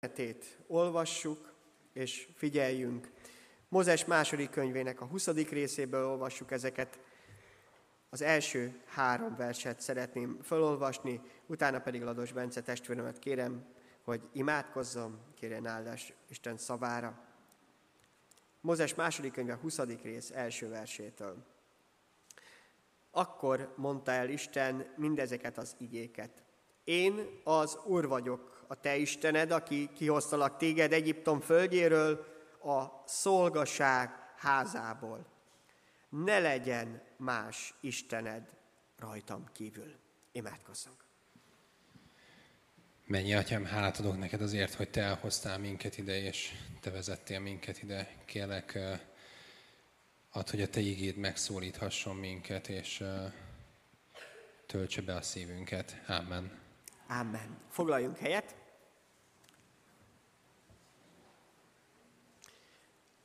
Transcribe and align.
történetét 0.00 0.58
olvassuk 0.66 1.52
és 1.92 2.28
figyeljünk. 2.34 3.10
Mózes 3.68 4.04
második 4.04 4.50
könyvének 4.50 5.00
a 5.00 5.04
20. 5.04 5.26
részéből 5.26 6.06
olvassuk 6.06 6.50
ezeket. 6.50 6.98
Az 8.10 8.22
első 8.22 8.80
három 8.86 9.36
verset 9.36 9.80
szeretném 9.80 10.38
felolvasni, 10.42 11.20
utána 11.46 11.80
pedig 11.80 12.02
Lados 12.02 12.32
Bence 12.32 12.62
testvéremet 12.62 13.18
kérem, 13.18 13.64
hogy 14.02 14.28
imádkozzon, 14.32 15.18
kérjen 15.34 15.66
áldás 15.66 16.12
Isten 16.28 16.56
szavára. 16.56 17.24
Mózes 18.60 18.94
második 18.94 19.32
könyve 19.32 19.54
20. 19.54 19.78
rész 19.78 20.30
első 20.30 20.68
versétől. 20.68 21.36
Akkor 23.10 23.74
mondta 23.76 24.10
el 24.10 24.28
Isten 24.28 24.92
mindezeket 24.96 25.58
az 25.58 25.74
igéket. 25.78 26.42
Én 26.84 27.40
az 27.44 27.78
Úr 27.84 28.08
vagyok, 28.08 28.57
a 28.68 28.80
te 28.80 28.96
Istened, 28.96 29.50
aki 29.50 29.90
kihoztalak 29.94 30.56
téged 30.56 30.92
Egyiptom 30.92 31.40
földjéről, 31.40 32.26
a 32.62 33.02
szolgaság 33.06 34.10
házából. 34.36 35.26
Ne 36.08 36.38
legyen 36.38 37.02
más 37.16 37.74
Istened 37.80 38.56
rajtam 38.98 39.44
kívül. 39.52 39.94
Imádkozzunk. 40.32 40.96
Mennyi 43.04 43.34
atyám, 43.34 43.64
hálát 43.64 43.98
adok 43.98 44.18
neked 44.18 44.40
azért, 44.40 44.74
hogy 44.74 44.90
te 44.90 45.02
elhoztál 45.02 45.58
minket 45.58 45.98
ide, 45.98 46.22
és 46.22 46.52
te 46.80 46.90
vezettél 46.90 47.40
minket 47.40 47.82
ide. 47.82 48.16
Kérlek, 48.24 48.78
add, 50.30 50.50
hogy 50.50 50.62
a 50.62 50.68
te 50.68 50.80
ígéd 50.80 51.16
megszólíthasson 51.16 52.16
minket, 52.16 52.68
és 52.68 53.04
töltse 54.66 55.02
be 55.02 55.14
a 55.14 55.22
szívünket. 55.22 56.02
Amen. 56.06 56.67
Amen. 57.08 57.56
Foglaljunk 57.68 58.16
helyet. 58.16 58.56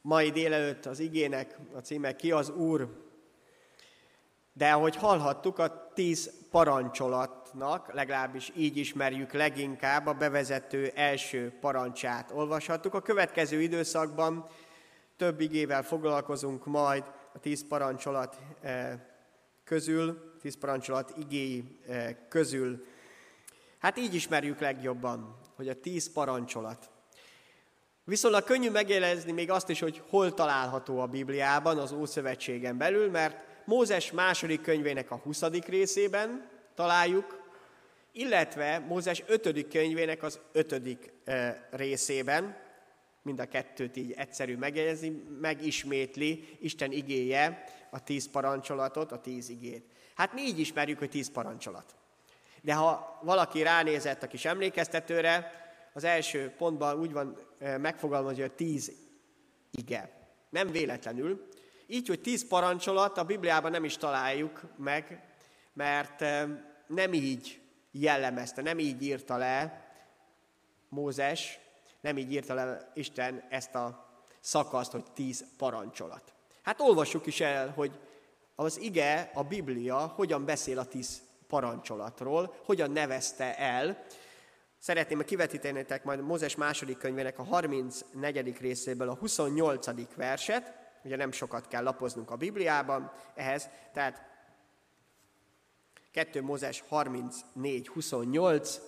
Mai 0.01 0.31
délelőtt 0.31 0.85
az 0.85 0.99
igének 0.99 1.57
a 1.75 1.79
címe 1.79 2.15
Ki 2.15 2.31
az 2.31 2.49
Úr? 2.49 3.01
De 4.53 4.71
ahogy 4.71 4.95
hallhattuk, 4.95 5.59
a 5.59 5.91
tíz 5.93 6.31
parancsolatnak, 6.51 7.93
legalábbis 7.93 8.51
így 8.55 8.77
ismerjük 8.77 9.31
leginkább, 9.31 10.05
a 10.05 10.13
bevezető 10.13 10.91
első 10.95 11.57
parancsát 11.59 12.31
olvashattuk. 12.31 12.93
A 12.93 13.01
következő 13.01 13.61
időszakban 13.61 14.47
több 15.17 15.39
igével 15.39 15.83
foglalkozunk 15.83 16.65
majd 16.65 17.11
a 17.33 17.39
tíz 17.39 17.67
parancsolat 17.67 18.39
eh, 18.61 18.99
közül, 19.63 20.33
tíz 20.41 20.57
parancsolat 20.57 21.13
igéi 21.17 21.79
eh, 21.87 22.15
közül. 22.29 22.85
Hát 23.83 23.97
így 23.97 24.13
ismerjük 24.13 24.59
legjobban, 24.59 25.35
hogy 25.55 25.69
a 25.69 25.79
tíz 25.79 26.11
parancsolat. 26.11 26.89
Viszonylag 28.03 28.43
könnyű 28.43 28.69
megjelezni 28.69 29.31
még 29.31 29.51
azt 29.51 29.69
is, 29.69 29.79
hogy 29.79 30.01
hol 30.09 30.33
található 30.33 30.99
a 30.99 31.07
Bibliában, 31.07 31.77
az 31.77 31.91
Ószövetségen 31.91 32.77
belül, 32.77 33.09
mert 33.09 33.43
Mózes 33.65 34.11
második 34.11 34.61
könyvének 34.61 35.11
a 35.11 35.15
20. 35.15 35.41
részében 35.65 36.49
találjuk, 36.75 37.49
illetve 38.11 38.79
Mózes 38.79 39.23
5. 39.27 39.67
könyvének 39.67 40.23
az 40.23 40.39
5. 40.51 40.97
Eh, 41.23 41.55
részében, 41.71 42.57
mind 43.21 43.39
a 43.39 43.45
kettőt 43.45 43.97
így 43.97 44.11
egyszerű 44.11 44.57
megjegyezni, 44.57 45.23
megismétli 45.41 46.57
Isten 46.59 46.91
igéje 46.91 47.63
a 47.91 48.03
tíz 48.03 48.29
parancsolatot, 48.29 49.11
a 49.11 49.19
tíz 49.19 49.49
igét. 49.49 49.85
Hát 50.15 50.33
mi 50.33 50.41
így 50.41 50.59
ismerjük, 50.59 50.99
hogy 50.99 51.09
tíz 51.09 51.31
parancsolat. 51.31 51.95
De 52.63 52.73
ha 52.73 53.19
valaki 53.21 53.61
ránézett 53.61 54.23
a 54.23 54.27
kis 54.27 54.45
emlékeztetőre, 54.45 55.51
az 55.93 56.03
első 56.03 56.53
pontban 56.57 56.99
úgy 56.99 57.11
van 57.11 57.37
megfogalmazva, 57.59 58.41
hogy 58.41 58.51
tíz 58.51 58.91
ige. 59.71 60.11
Nem 60.49 60.71
véletlenül. 60.71 61.47
Így, 61.87 62.07
hogy 62.07 62.21
tíz 62.21 62.47
parancsolat 62.47 63.17
a 63.17 63.23
Bibliában 63.23 63.71
nem 63.71 63.83
is 63.83 63.97
találjuk 63.97 64.61
meg, 64.77 65.23
mert 65.73 66.19
nem 66.87 67.13
így 67.13 67.61
jellemezte, 67.91 68.61
nem 68.61 68.79
így 68.79 69.03
írta 69.03 69.37
le 69.37 69.87
Mózes, 70.89 71.59
nem 72.01 72.17
így 72.17 72.31
írta 72.31 72.53
le 72.53 72.91
Isten 72.93 73.43
ezt 73.49 73.75
a 73.75 74.09
szakaszt, 74.39 74.91
hogy 74.91 75.03
tíz 75.13 75.45
parancsolat. 75.57 76.33
Hát 76.61 76.81
olvassuk 76.81 77.25
is 77.25 77.39
el, 77.39 77.69
hogy 77.69 77.99
az 78.55 78.79
ige, 78.79 79.31
a 79.33 79.43
Biblia 79.43 79.97
hogyan 79.97 80.45
beszél 80.45 80.79
a 80.79 80.85
tíz 80.85 81.21
parancsolatról, 81.53 82.55
hogyan 82.65 82.91
nevezte 82.91 83.57
el. 83.57 84.05
Szeretném 84.77 85.19
kivetíteni 85.19 85.85
majd 86.03 86.21
Mózes 86.21 86.55
második 86.55 86.97
könyvének 86.97 87.39
a 87.39 87.43
34. 87.43 88.57
részéből 88.57 89.09
a 89.09 89.15
28. 89.15 90.15
verset, 90.15 90.73
ugye 91.03 91.15
nem 91.15 91.31
sokat 91.31 91.67
kell 91.67 91.83
lapoznunk 91.83 92.31
a 92.31 92.35
Bibliában 92.35 93.11
ehhez, 93.35 93.69
tehát 93.93 94.21
2 96.11 96.41
Mózes 96.41 96.83
34, 96.87 97.87
28, 97.87 98.79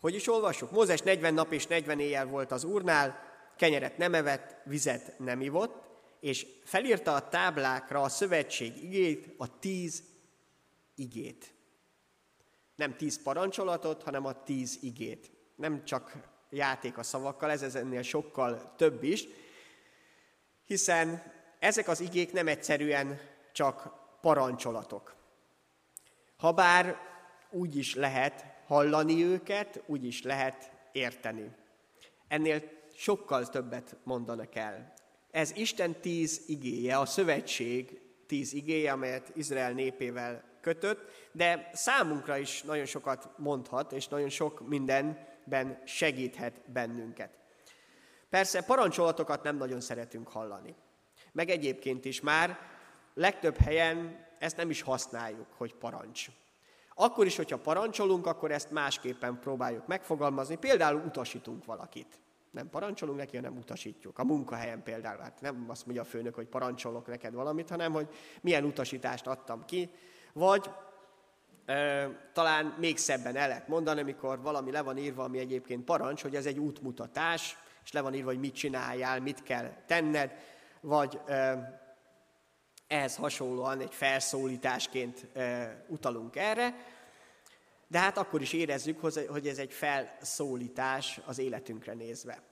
hogy 0.00 0.14
is 0.14 0.28
olvassuk? 0.28 0.70
Mózes 0.70 1.00
40 1.00 1.34
nap 1.34 1.52
és 1.52 1.66
40 1.66 2.00
éjjel 2.00 2.26
volt 2.26 2.52
az 2.52 2.64
úrnál, 2.64 3.18
kenyeret 3.56 3.98
nem 3.98 4.14
evett, 4.14 4.56
vizet 4.64 5.18
nem 5.18 5.40
ivott, 5.40 5.82
és 6.20 6.46
felírta 6.64 7.14
a 7.14 7.28
táblákra 7.28 8.02
a 8.02 8.08
szövetség 8.08 8.84
igét, 8.84 9.34
a 9.36 9.58
tíz 9.58 10.11
igét. 10.94 11.54
Nem 12.76 12.96
tíz 12.96 13.22
parancsolatot, 13.22 14.02
hanem 14.02 14.26
a 14.26 14.42
tíz 14.42 14.78
igét. 14.80 15.30
Nem 15.56 15.84
csak 15.84 16.12
játék 16.50 16.98
a 16.98 17.02
szavakkal, 17.02 17.50
ez, 17.50 17.74
ennél 17.74 18.02
sokkal 18.02 18.74
több 18.76 19.02
is, 19.02 19.26
hiszen 20.64 21.22
ezek 21.58 21.88
az 21.88 22.00
igék 22.00 22.32
nem 22.32 22.48
egyszerűen 22.48 23.20
csak 23.52 23.92
parancsolatok. 24.20 25.14
Habár 26.36 26.96
úgy 27.50 27.76
is 27.76 27.94
lehet 27.94 28.44
hallani 28.66 29.24
őket, 29.24 29.82
úgy 29.86 30.04
is 30.04 30.22
lehet 30.22 30.72
érteni. 30.92 31.50
Ennél 32.28 32.62
sokkal 32.94 33.48
többet 33.48 33.96
mondanak 34.04 34.54
el. 34.54 34.92
Ez 35.30 35.56
Isten 35.56 36.00
tíz 36.00 36.42
igéje, 36.46 36.98
a 36.98 37.06
szövetség 37.06 38.00
tíz 38.26 38.52
igéje, 38.52 38.92
amelyet 38.92 39.32
Izrael 39.34 39.72
népével 39.72 40.51
kötött, 40.62 41.10
de 41.32 41.70
számunkra 41.72 42.36
is 42.36 42.62
nagyon 42.62 42.84
sokat 42.84 43.30
mondhat, 43.36 43.92
és 43.92 44.08
nagyon 44.08 44.28
sok 44.28 44.68
mindenben 44.68 45.82
segíthet 45.84 46.60
bennünket. 46.70 47.38
Persze 48.30 48.62
parancsolatokat 48.62 49.42
nem 49.42 49.56
nagyon 49.56 49.80
szeretünk 49.80 50.28
hallani. 50.28 50.74
Meg 51.32 51.50
egyébként 51.50 52.04
is 52.04 52.20
már 52.20 52.58
legtöbb 53.14 53.56
helyen 53.56 54.26
ezt 54.38 54.56
nem 54.56 54.70
is 54.70 54.82
használjuk, 54.82 55.46
hogy 55.56 55.74
parancs. 55.74 56.26
Akkor 56.94 57.26
is, 57.26 57.36
hogyha 57.36 57.58
parancsolunk, 57.58 58.26
akkor 58.26 58.50
ezt 58.50 58.70
másképpen 58.70 59.38
próbáljuk 59.40 59.86
megfogalmazni. 59.86 60.56
Például 60.56 61.02
utasítunk 61.06 61.64
valakit. 61.64 62.18
Nem 62.50 62.70
parancsolunk 62.70 63.18
neki, 63.18 63.36
hanem 63.36 63.56
utasítjuk. 63.56 64.18
A 64.18 64.24
munkahelyen 64.24 64.82
például. 64.82 65.20
Hát 65.20 65.40
nem 65.40 65.64
azt 65.68 65.84
mondja 65.86 66.02
a 66.02 66.06
főnök, 66.06 66.34
hogy 66.34 66.46
parancsolok 66.46 67.06
neked 67.06 67.34
valamit, 67.34 67.68
hanem 67.68 67.92
hogy 67.92 68.08
milyen 68.40 68.64
utasítást 68.64 69.26
adtam 69.26 69.64
ki, 69.64 69.90
vagy 70.32 70.70
e, 71.64 72.08
talán 72.32 72.74
még 72.78 72.98
szebben 72.98 73.36
el 73.36 73.48
lehet 73.48 73.68
mondani, 73.68 74.00
amikor 74.00 74.40
valami 74.40 74.70
le 74.70 74.82
van 74.82 74.98
írva, 74.98 75.24
ami 75.24 75.38
egyébként 75.38 75.84
parancs, 75.84 76.22
hogy 76.22 76.34
ez 76.34 76.46
egy 76.46 76.58
útmutatás, 76.58 77.56
és 77.84 77.92
le 77.92 78.00
van 78.00 78.14
írva, 78.14 78.28
hogy 78.28 78.40
mit 78.40 78.54
csináljál, 78.54 79.20
mit 79.20 79.42
kell 79.42 79.72
tenned, 79.86 80.32
vagy 80.80 81.20
e, 81.26 81.80
ehhez 82.86 83.16
hasonlóan 83.16 83.80
egy 83.80 83.94
felszólításként 83.94 85.36
e, 85.36 85.84
utalunk 85.88 86.36
erre, 86.36 86.74
de 87.88 87.98
hát 87.98 88.18
akkor 88.18 88.40
is 88.40 88.52
érezzük, 88.52 89.00
hogy 89.28 89.48
ez 89.48 89.58
egy 89.58 89.72
felszólítás 89.72 91.20
az 91.24 91.38
életünkre 91.38 91.92
nézve. 91.92 92.42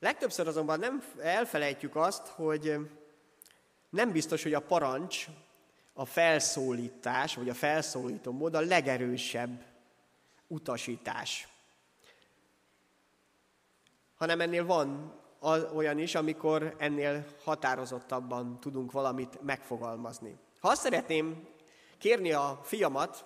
Legtöbbször 0.00 0.48
azonban 0.48 0.78
nem 0.78 1.02
elfelejtjük 1.18 1.96
azt, 1.96 2.26
hogy 2.26 2.76
nem 3.90 4.12
biztos, 4.12 4.42
hogy 4.42 4.54
a 4.54 4.60
parancs 4.60 5.26
a 6.00 6.04
felszólítás, 6.04 7.34
vagy 7.34 7.48
a 7.48 7.54
felszólító 7.54 8.32
mód 8.32 8.54
a 8.54 8.60
legerősebb 8.60 9.64
utasítás. 10.46 11.48
Hanem 14.16 14.40
ennél 14.40 14.66
van 14.66 15.14
olyan 15.74 15.98
is, 15.98 16.14
amikor 16.14 16.74
ennél 16.78 17.26
határozottabban 17.44 18.60
tudunk 18.60 18.92
valamit 18.92 19.42
megfogalmazni. 19.42 20.38
Ha 20.60 20.68
azt 20.68 20.82
szeretném 20.82 21.48
kérni 21.98 22.32
a 22.32 22.60
fiamat, 22.62 23.24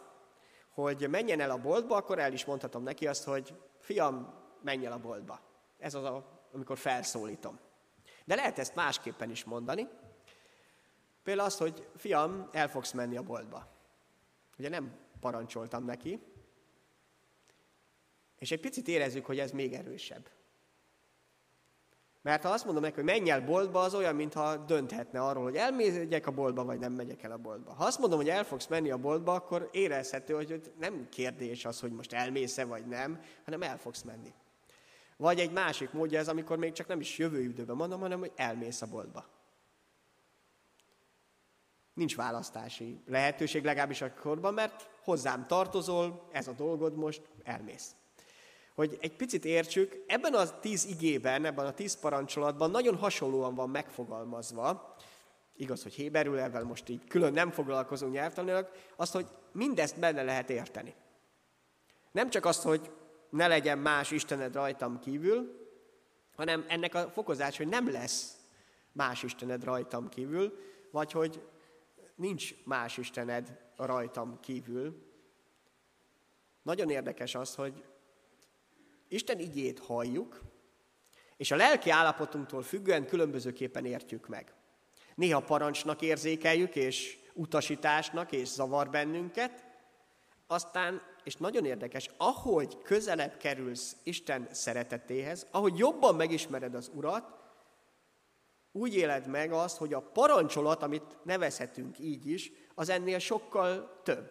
hogy 0.71 1.09
menjen 1.11 1.41
el 1.41 1.51
a 1.51 1.61
boltba, 1.61 1.97
akkor 1.97 2.19
el 2.19 2.33
is 2.33 2.45
mondhatom 2.45 2.83
neki 2.83 3.07
azt, 3.07 3.25
hogy 3.25 3.55
fiam, 3.79 4.35
menj 4.63 4.87
el 4.87 4.93
a 4.93 4.99
boltba. 4.99 5.41
Ez 5.79 5.95
az, 5.95 6.05
a, 6.05 6.25
amikor 6.53 6.79
felszólítom. 6.79 7.59
De 8.25 8.35
lehet 8.35 8.59
ezt 8.59 8.75
másképpen 8.75 9.31
is 9.31 9.45
mondani, 9.45 9.89
Például 11.25 11.47
azt, 11.47 11.59
hogy 11.59 11.87
fiam, 11.97 12.49
el 12.53 12.69
fogsz 12.69 12.93
menni 12.93 13.17
a 13.17 13.23
boltba. 13.23 13.67
Ugye 14.59 14.69
nem 14.69 14.97
parancsoltam 15.21 15.85
neki, 15.85 16.21
És 18.39 18.51
egy 18.51 18.61
picit 18.61 18.89
érezzük, 18.89 19.25
hogy 19.25 19.39
ez 19.39 19.51
még 19.51 19.73
erősebb. 19.73 20.29
Mert 22.23 22.43
ha 22.43 22.49
azt 22.49 22.65
mondom 22.65 22.83
neki, 22.83 22.95
hogy 22.95 23.05
menj 23.05 23.31
el 23.31 23.45
boltba, 23.45 23.81
az 23.81 23.95
olyan, 23.95 24.15
mintha 24.15 24.57
dönthetne 24.57 25.21
arról, 25.21 25.43
hogy 25.43 25.57
elmegyek 25.57 26.27
a 26.27 26.31
boltba, 26.31 26.65
vagy 26.65 26.79
nem 26.79 26.93
megyek 26.93 27.23
el 27.23 27.33
a 27.33 27.37
boltba. 27.37 27.73
Ha 27.73 27.85
azt 27.85 27.99
mondom, 27.99 28.19
hogy 28.19 28.29
el 28.29 28.45
fogsz 28.45 28.67
menni 28.67 28.91
a 28.91 28.97
boltba, 28.97 29.35
akkor 29.35 29.69
érezhető, 29.73 30.35
hogy 30.35 30.73
nem 30.79 31.09
kérdés 31.09 31.65
az, 31.65 31.81
hogy 31.81 31.93
most 31.93 32.13
elmész-e, 32.13 32.65
vagy 32.65 32.87
nem, 32.87 33.21
hanem 33.45 33.63
el 33.63 33.79
fogsz 33.79 34.03
menni. 34.03 34.33
Vagy 35.17 35.41
egy 35.41 35.53
másik 35.53 35.93
módja 35.93 36.19
ez, 36.19 36.29
amikor 36.29 36.59
még 36.59 36.73
csak 36.73 36.87
nem 36.87 37.01
is 37.01 37.19
jövő 37.19 37.41
időben 37.41 37.77
mondom, 37.77 38.01
hanem 38.01 38.19
hogy 38.19 38.33
elmész 38.37 38.83
a 38.83 38.87
boltba. 38.87 39.34
Nincs 41.95 42.17
választási 42.17 43.03
lehetőség, 43.07 43.65
legalábbis 43.65 44.01
akkorban, 44.01 44.55
mert 44.55 44.89
hozzám 45.05 45.47
tartozol, 45.47 46.29
ez 46.33 46.49
a 46.49 46.53
dolgod 46.53 46.97
most, 46.97 47.23
elmész. 47.43 47.95
Hogy 48.75 48.99
egy 49.01 49.17
picit 49.17 49.45
értsük, 49.45 50.05
ebben 50.07 50.35
a 50.35 50.59
tíz 50.61 50.85
igében, 50.85 51.45
ebben 51.45 51.67
a 51.67 51.75
tíz 51.75 52.01
parancsolatban 52.01 52.71
nagyon 52.71 52.97
hasonlóan 52.97 53.55
van 53.55 53.71
megfogalmazva, 53.71 54.97
igaz, 55.57 55.83
hogy 55.83 55.95
héberül, 55.95 56.39
ebben 56.39 56.67
most 56.67 56.89
így 56.89 57.05
külön 57.09 57.33
nem 57.33 57.51
foglalkozunk 57.51 58.13
nyelvtanilag, 58.13 58.71
azt, 58.97 59.13
hogy 59.13 59.27
mindezt 59.53 59.99
benne 59.99 60.23
lehet 60.23 60.51
érteni. 60.51 60.95
Nem 62.13 62.31
csak 62.31 62.45
azt, 62.45 62.63
hogy 62.63 62.91
ne 63.31 63.47
legyen 63.47 63.79
más 63.79 64.11
Istened 64.11 64.55
rajtam 64.55 64.99
kívül, 64.99 65.69
hanem 66.37 66.65
ennek 66.69 66.95
a 66.95 67.11
fokozás, 67.11 67.57
hogy 67.57 67.69
nem 67.69 67.91
lesz 67.91 68.37
más 68.93 69.23
Istened 69.23 69.65
rajtam 69.65 70.09
kívül, 70.09 70.59
vagy 70.91 71.13
hogy 71.13 71.43
nincs 72.15 72.55
más 72.65 72.97
Istened 72.97 73.59
rajtam 73.77 74.41
kívül. 74.41 75.13
Nagyon 76.63 76.91
érdekes 76.91 77.35
az, 77.35 77.55
hogy 77.55 77.85
Isten 79.09 79.39
igét 79.39 79.79
halljuk, 79.79 80.41
és 81.37 81.51
a 81.51 81.57
lelki 81.57 81.91
állapotunktól 81.91 82.63
függően 82.63 83.07
különbözőképpen 83.07 83.85
értjük 83.85 84.29
meg. 84.29 84.55
Néha 85.15 85.41
parancsnak 85.41 86.03
érzékeljük, 86.03 86.77
és 86.77 87.19
utasításnak, 87.35 88.33
és 88.33 88.49
zavar 88.49 88.91
bennünket, 88.91 89.65
aztán, 90.47 91.03
és 91.25 91.37
nagyon 91.37 91.65
érdekes, 91.65 92.11
ahogy 92.17 92.83
közelebb 92.83 93.37
kerülsz 93.37 93.97
Isten 94.03 94.49
szeretetéhez, 94.51 95.47
ahogy 95.51 95.79
jobban 95.79 96.15
megismered 96.15 96.75
az 96.75 96.91
Urat, 96.95 97.44
úgy 98.77 98.95
éled 98.95 99.27
meg 99.27 99.53
azt, 99.53 99.77
hogy 99.77 99.95
a 99.95 100.01
parancsolat, 100.01 100.83
amit 100.83 101.17
nevezhetünk 101.23 101.99
így 101.99 102.27
is, 102.27 102.53
az 102.75 102.89
ennél 102.89 103.19
sokkal 103.19 104.01
több. 104.03 104.31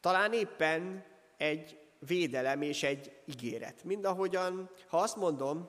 Talán 0.00 0.32
éppen 0.32 1.04
egy 1.36 1.78
védelem 1.98 2.62
és 2.62 2.82
egy 2.82 3.12
ígéret. 3.24 3.84
Mindahogyan, 3.84 4.70
ha 4.86 4.96
azt 4.96 5.16
mondom 5.16 5.68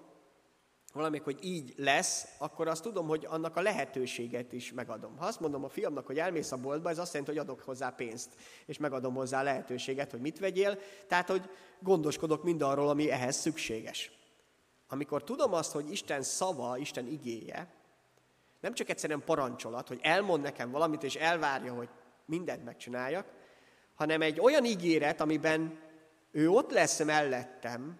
valamik, 0.93 1.23
hogy 1.23 1.37
így 1.41 1.73
lesz, 1.77 2.35
akkor 2.37 2.67
azt 2.67 2.83
tudom, 2.83 3.07
hogy 3.07 3.25
annak 3.29 3.55
a 3.55 3.61
lehetőséget 3.61 4.53
is 4.53 4.73
megadom. 4.73 5.17
Ha 5.17 5.25
azt 5.25 5.39
mondom 5.39 5.63
a 5.63 5.69
fiamnak, 5.69 6.05
hogy 6.05 6.19
elmész 6.19 6.51
a 6.51 6.57
boltba, 6.57 6.89
ez 6.89 6.99
azt 6.99 7.13
jelenti, 7.13 7.35
hogy 7.35 7.47
adok 7.47 7.61
hozzá 7.61 7.89
pénzt, 7.89 8.29
és 8.65 8.77
megadom 8.77 9.13
hozzá 9.13 9.43
lehetőséget, 9.43 10.11
hogy 10.11 10.21
mit 10.21 10.39
vegyél, 10.39 10.77
tehát, 11.07 11.29
hogy 11.29 11.49
gondoskodok 11.79 12.43
mindarról, 12.43 12.89
ami 12.89 13.11
ehhez 13.11 13.35
szükséges. 13.35 14.18
Amikor 14.89 15.23
tudom 15.23 15.53
azt, 15.53 15.71
hogy 15.71 15.91
Isten 15.91 16.21
szava, 16.21 16.77
Isten 16.77 17.07
igéje, 17.07 17.73
nem 18.59 18.73
csak 18.73 18.89
egyszerűen 18.89 19.23
parancsolat, 19.23 19.87
hogy 19.87 19.99
elmond 20.01 20.43
nekem 20.43 20.71
valamit, 20.71 21.03
és 21.03 21.15
elvárja, 21.15 21.73
hogy 21.73 21.89
mindent 22.25 22.63
megcsináljak, 22.63 23.31
hanem 23.95 24.21
egy 24.21 24.39
olyan 24.39 24.65
ígéret, 24.65 25.21
amiben 25.21 25.79
ő 26.31 26.49
ott 26.49 26.71
lesz 26.71 27.03
mellettem, 27.03 27.99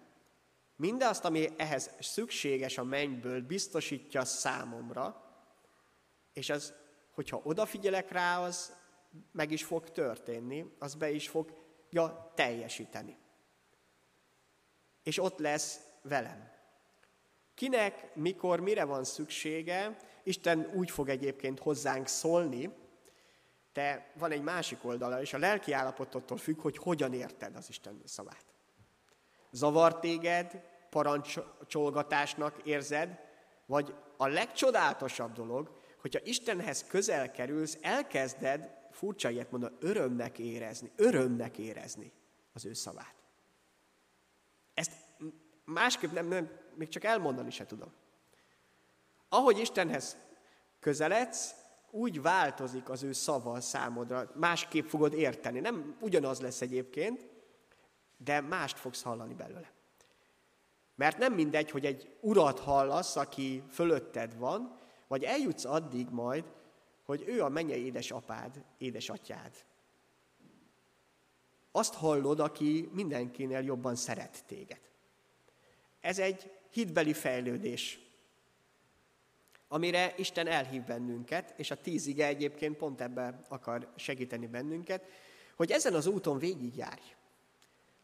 mindazt, 0.76 1.26
ami 1.26 1.50
ehhez 1.58 1.92
szükséges 2.00 2.78
a 2.78 2.84
mennyből, 2.84 3.42
biztosítja 3.42 4.26
számomra, 4.26 5.24
és 6.34 6.50
az, 6.50 6.74
hogyha 7.12 7.42
odafigyelek 7.44 8.12
rá, 8.12 8.40
az 8.40 8.78
meg 9.32 9.52
is 9.52 9.64
fog 9.64 9.92
történni, 9.92 10.76
az 10.80 10.96
be 10.96 11.10
is 11.10 11.30
fogja 11.30 12.32
teljesíteni. 12.36 13.18
És 15.04 15.20
ott 15.20 15.40
lesz 15.40 15.80
velem. 16.02 16.59
Kinek, 17.60 18.16
mikor, 18.16 18.60
mire 18.60 18.84
van 18.84 19.04
szüksége, 19.04 19.98
Isten 20.24 20.72
úgy 20.74 20.92
fog 20.92 21.10
egyébként 21.10 21.60
hozzánk 21.60 22.08
szólni, 22.08 22.70
de 23.74 24.12
van 24.14 24.32
egy 24.32 24.42
másik 24.42 24.86
oldala, 24.86 25.22
és 25.22 25.34
a 25.34 25.38
lelki 25.38 25.72
állapotottól 25.72 26.38
függ, 26.38 26.62
hogy 26.62 26.78
hogyan 26.78 27.14
érted 27.14 27.56
az 27.56 27.70
Isten 27.70 28.02
szavát. 28.06 28.46
Zavar 29.52 30.00
téged, 30.00 30.62
parancsolgatásnak 30.90 32.62
érzed, 32.64 33.20
vagy 33.66 33.94
a 34.18 34.28
legcsodálatosabb 34.28 35.34
dolog, 35.34 35.80
hogyha 36.02 36.20
Istenhez 36.24 36.86
közel 36.88 37.32
kerülsz, 37.32 37.78
elkezded, 37.82 38.70
furcsa 38.92 39.30
ilyet 39.30 39.52
mondani, 39.52 39.76
örömnek 39.80 40.40
érezni, 40.40 40.92
örömnek 40.96 41.58
érezni 41.58 42.12
az 42.54 42.66
ő 42.66 42.74
szavát. 42.74 43.16
Ezt 44.74 44.92
másképp 45.64 46.12
nem, 46.12 46.28
nem, 46.28 46.59
még 46.76 46.88
csak 46.88 47.04
elmondani 47.04 47.50
se 47.52 47.66
tudom. 47.66 47.92
Ahogy 49.30 49.58
Istenhez 49.60 50.18
közeledsz, 50.80 51.56
úgy 51.92 52.22
változik 52.22 52.90
az 52.90 53.04
ő 53.04 53.12
szava 53.12 53.62
számodra, 53.62 54.32
másképp 54.36 54.88
fogod 54.88 55.14
érteni. 55.14 55.60
Nem 55.60 55.98
ugyanaz 56.00 56.40
lesz 56.42 56.62
egyébként, 56.62 57.28
de 58.18 58.42
mást 58.42 58.80
fogsz 58.80 59.02
hallani 59.02 59.34
belőle. 59.34 59.72
Mert 60.96 61.18
nem 61.18 61.34
mindegy, 61.34 61.72
hogy 61.72 61.86
egy 61.86 62.16
urat 62.20 62.60
hallasz, 62.60 63.16
aki 63.16 63.64
fölötted 63.72 64.38
van, 64.38 64.78
vagy 65.08 65.24
eljutsz 65.24 65.66
addig 65.66 66.10
majd, 66.10 66.44
hogy 67.04 67.24
ő 67.28 67.44
a 67.44 67.50
mennyei 67.50 67.86
édesapád, 67.86 68.64
édesatyád. 68.78 69.66
Azt 71.72 71.94
hallod, 71.94 72.40
aki 72.40 72.90
mindenkinél 72.94 73.62
jobban 73.62 73.96
szeret 73.96 74.44
téged. 74.46 74.80
Ez 76.02 76.20
egy 76.20 76.52
hitbeli 76.70 77.14
fejlődés 77.14 78.00
amire 79.72 80.14
Isten 80.18 80.48
elhív 80.48 80.84
bennünket, 80.84 81.54
és 81.58 81.72
a 81.72 81.82
tíz 81.82 82.06
ige 82.06 82.26
egyébként 82.26 82.78
pont 82.78 83.02
ebbe 83.02 83.40
akar 83.48 83.88
segíteni 83.96 84.48
bennünket, 84.48 85.04
hogy 85.56 85.72
ezen 85.72 85.94
az 85.94 86.06
úton 86.06 86.38
végigjárj. 86.38 87.16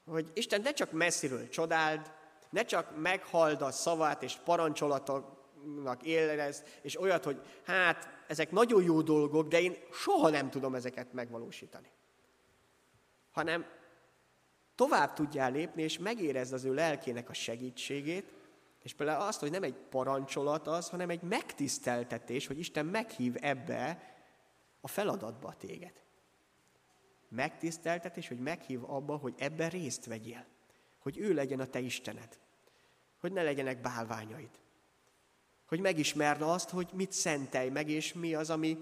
Hogy 0.06 0.32
Isten 0.34 0.62
ne 0.62 0.74
csak 0.74 0.92
messziről 0.92 1.50
csodáld, 1.50 2.12
ne 2.50 2.66
csak 2.66 3.02
meghald 3.02 3.62
a 3.62 3.72
szavát 3.72 4.24
és 4.24 4.36
parancsolatoknak 4.36 6.04
élrez, 6.04 6.64
és 6.82 7.02
olyat, 7.02 7.24
hogy 7.24 7.42
hát 7.64 8.10
ezek 8.28 8.52
nagyon 8.52 8.84
jó 8.84 9.02
dolgok, 9.02 9.48
de 9.48 9.62
én 9.62 9.76
soha 9.92 10.30
nem 10.30 10.50
tudom 10.50 10.76
ezeket 10.76 11.14
megvalósítani. 11.14 11.92
Hanem 13.32 13.66
tovább 14.76 15.14
tudjál 15.14 15.52
lépni, 15.52 15.84
és 15.84 15.98
megérezd 15.98 16.54
az 16.54 16.64
ő 16.64 16.74
lelkének 16.74 17.30
a 17.30 17.34
segítségét, 17.34 18.32
és 18.86 18.94
például 18.94 19.22
azt, 19.22 19.40
hogy 19.40 19.52
nem 19.52 19.64
egy 19.64 19.76
parancsolat 19.90 20.68
az, 20.68 20.90
hanem 20.90 21.10
egy 21.10 21.22
megtiszteltetés, 21.22 22.48
hogy 22.48 22.60
Isten 22.60 22.86
meghív 22.86 23.36
ebbe 23.40 24.14
a 24.82 24.88
feladatba 24.88 25.54
téged. 25.58 25.94
Megtiszteltetés, 27.30 28.28
hogy 28.28 28.40
meghív 28.40 28.84
abba, 28.84 29.16
hogy 29.16 29.34
ebben 29.38 29.70
részt 29.70 30.06
vegyél. 30.06 30.46
Hogy 31.00 31.18
ő 31.18 31.34
legyen 31.34 31.60
a 31.60 31.66
te 31.66 31.80
Istened. 31.80 32.40
Hogy 33.20 33.32
ne 33.32 33.44
legyenek 33.44 33.82
bálványaid. 33.82 34.60
Hogy 35.66 35.80
megismerd 35.80 36.42
azt, 36.42 36.70
hogy 36.70 36.90
mit 36.94 37.12
szentelj 37.12 37.70
meg, 37.70 37.90
és 37.90 38.14
mi 38.14 38.34
az, 38.34 38.50
ami 38.50 38.78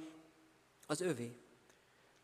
az 0.87 1.01
övé. 1.01 1.35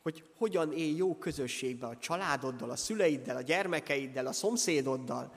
Hogy 0.01 0.29
hogyan 0.38 0.74
élj 0.74 0.95
jó 0.95 1.17
közösségbe 1.17 1.88
a 1.88 1.98
családoddal, 1.98 2.69
a 2.69 2.75
szüleiddel, 2.75 3.36
a 3.36 3.41
gyermekeiddel, 3.41 4.27
a 4.27 4.31
szomszédoddal, 4.31 5.33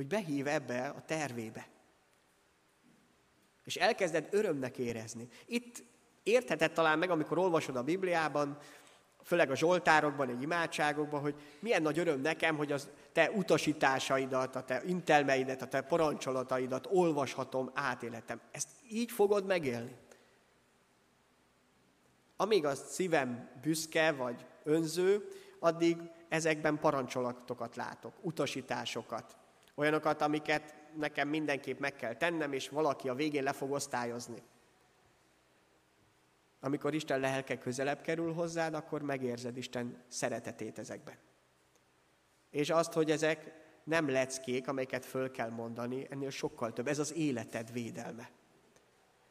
hogy 0.00 0.08
behív 0.08 0.46
ebbe 0.46 0.88
a 0.88 1.02
tervébe. 1.06 1.68
És 3.64 3.76
elkezded 3.76 4.28
örömnek 4.30 4.78
érezni. 4.78 5.28
Itt 5.46 5.82
értheted 6.22 6.72
talán 6.72 6.98
meg, 6.98 7.10
amikor 7.10 7.38
olvasod 7.38 7.76
a 7.76 7.82
Bibliában, 7.82 8.58
főleg 9.24 9.50
a 9.50 9.56
Zsoltárokban, 9.56 10.28
egy 10.28 10.42
imádságokban, 10.42 11.20
hogy 11.20 11.34
milyen 11.58 11.82
nagy 11.82 11.98
öröm 11.98 12.20
nekem, 12.20 12.56
hogy 12.56 12.72
az 12.72 12.88
te 13.12 13.30
utasításaidat, 13.30 14.56
a 14.56 14.64
te 14.64 14.82
intelmeidet, 14.86 15.62
a 15.62 15.66
te 15.66 15.80
parancsolataidat 15.80 16.86
olvashatom, 16.90 17.70
átéletem. 17.74 18.40
Ezt 18.50 18.68
így 18.90 19.10
fogod 19.10 19.46
megélni. 19.46 19.96
Amíg 22.36 22.64
a 22.64 22.74
szívem 22.74 23.50
büszke 23.62 24.12
vagy 24.12 24.46
önző, 24.62 25.28
addig 25.58 25.96
ezekben 26.28 26.78
parancsolatokat 26.78 27.76
látok, 27.76 28.14
utasításokat, 28.20 29.38
Olyanokat, 29.80 30.22
amiket 30.22 30.74
nekem 30.96 31.28
mindenképp 31.28 31.78
meg 31.78 31.96
kell 31.96 32.14
tennem, 32.14 32.52
és 32.52 32.68
valaki 32.68 33.08
a 33.08 33.14
végén 33.14 33.42
le 33.42 33.52
fog 33.52 33.70
osztályozni. 33.70 34.42
Amikor 36.60 36.94
Isten 36.94 37.20
lelke 37.20 37.58
közelebb 37.58 38.00
kerül 38.00 38.32
hozzád, 38.32 38.74
akkor 38.74 39.02
megérzed 39.02 39.56
Isten 39.56 40.02
szeretetét 40.08 40.78
ezekben. 40.78 41.14
És 42.50 42.70
azt, 42.70 42.92
hogy 42.92 43.10
ezek 43.10 43.52
nem 43.84 44.08
leckék, 44.08 44.68
amelyeket 44.68 45.04
föl 45.04 45.30
kell 45.30 45.50
mondani, 45.50 46.06
ennél 46.10 46.30
sokkal 46.30 46.72
több. 46.72 46.86
Ez 46.86 46.98
az 46.98 47.14
életed 47.14 47.72
védelme. 47.72 48.30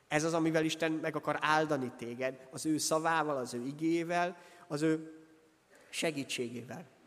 Ez 0.08 0.24
az, 0.24 0.34
amivel 0.34 0.66
Isten 0.66 0.92
meg 0.92 1.16
akar 1.16 1.38
áldani 1.42 1.92
téged, 1.98 2.48
az 2.52 2.66
ő 2.66 2.78
szavával, 2.78 3.38
az 3.38 3.54
ő 3.54 3.66
igével, 3.66 4.38
az 4.68 4.82
ő 4.82 5.24
segítségével. 5.90 6.98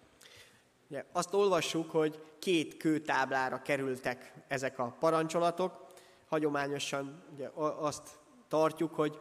Ugye, 0.93 1.05
azt 1.13 1.35
olvassuk, 1.35 1.91
hogy 1.91 2.23
két 2.39 2.77
kőtáblára 2.77 3.63
kerültek 3.63 4.33
ezek 4.49 4.79
a 4.79 4.97
parancsolatok. 4.99 5.87
Hagyományosan 6.29 7.23
ugye, 7.35 7.49
azt 7.79 8.09
tartjuk, 8.49 8.95
hogy 8.95 9.19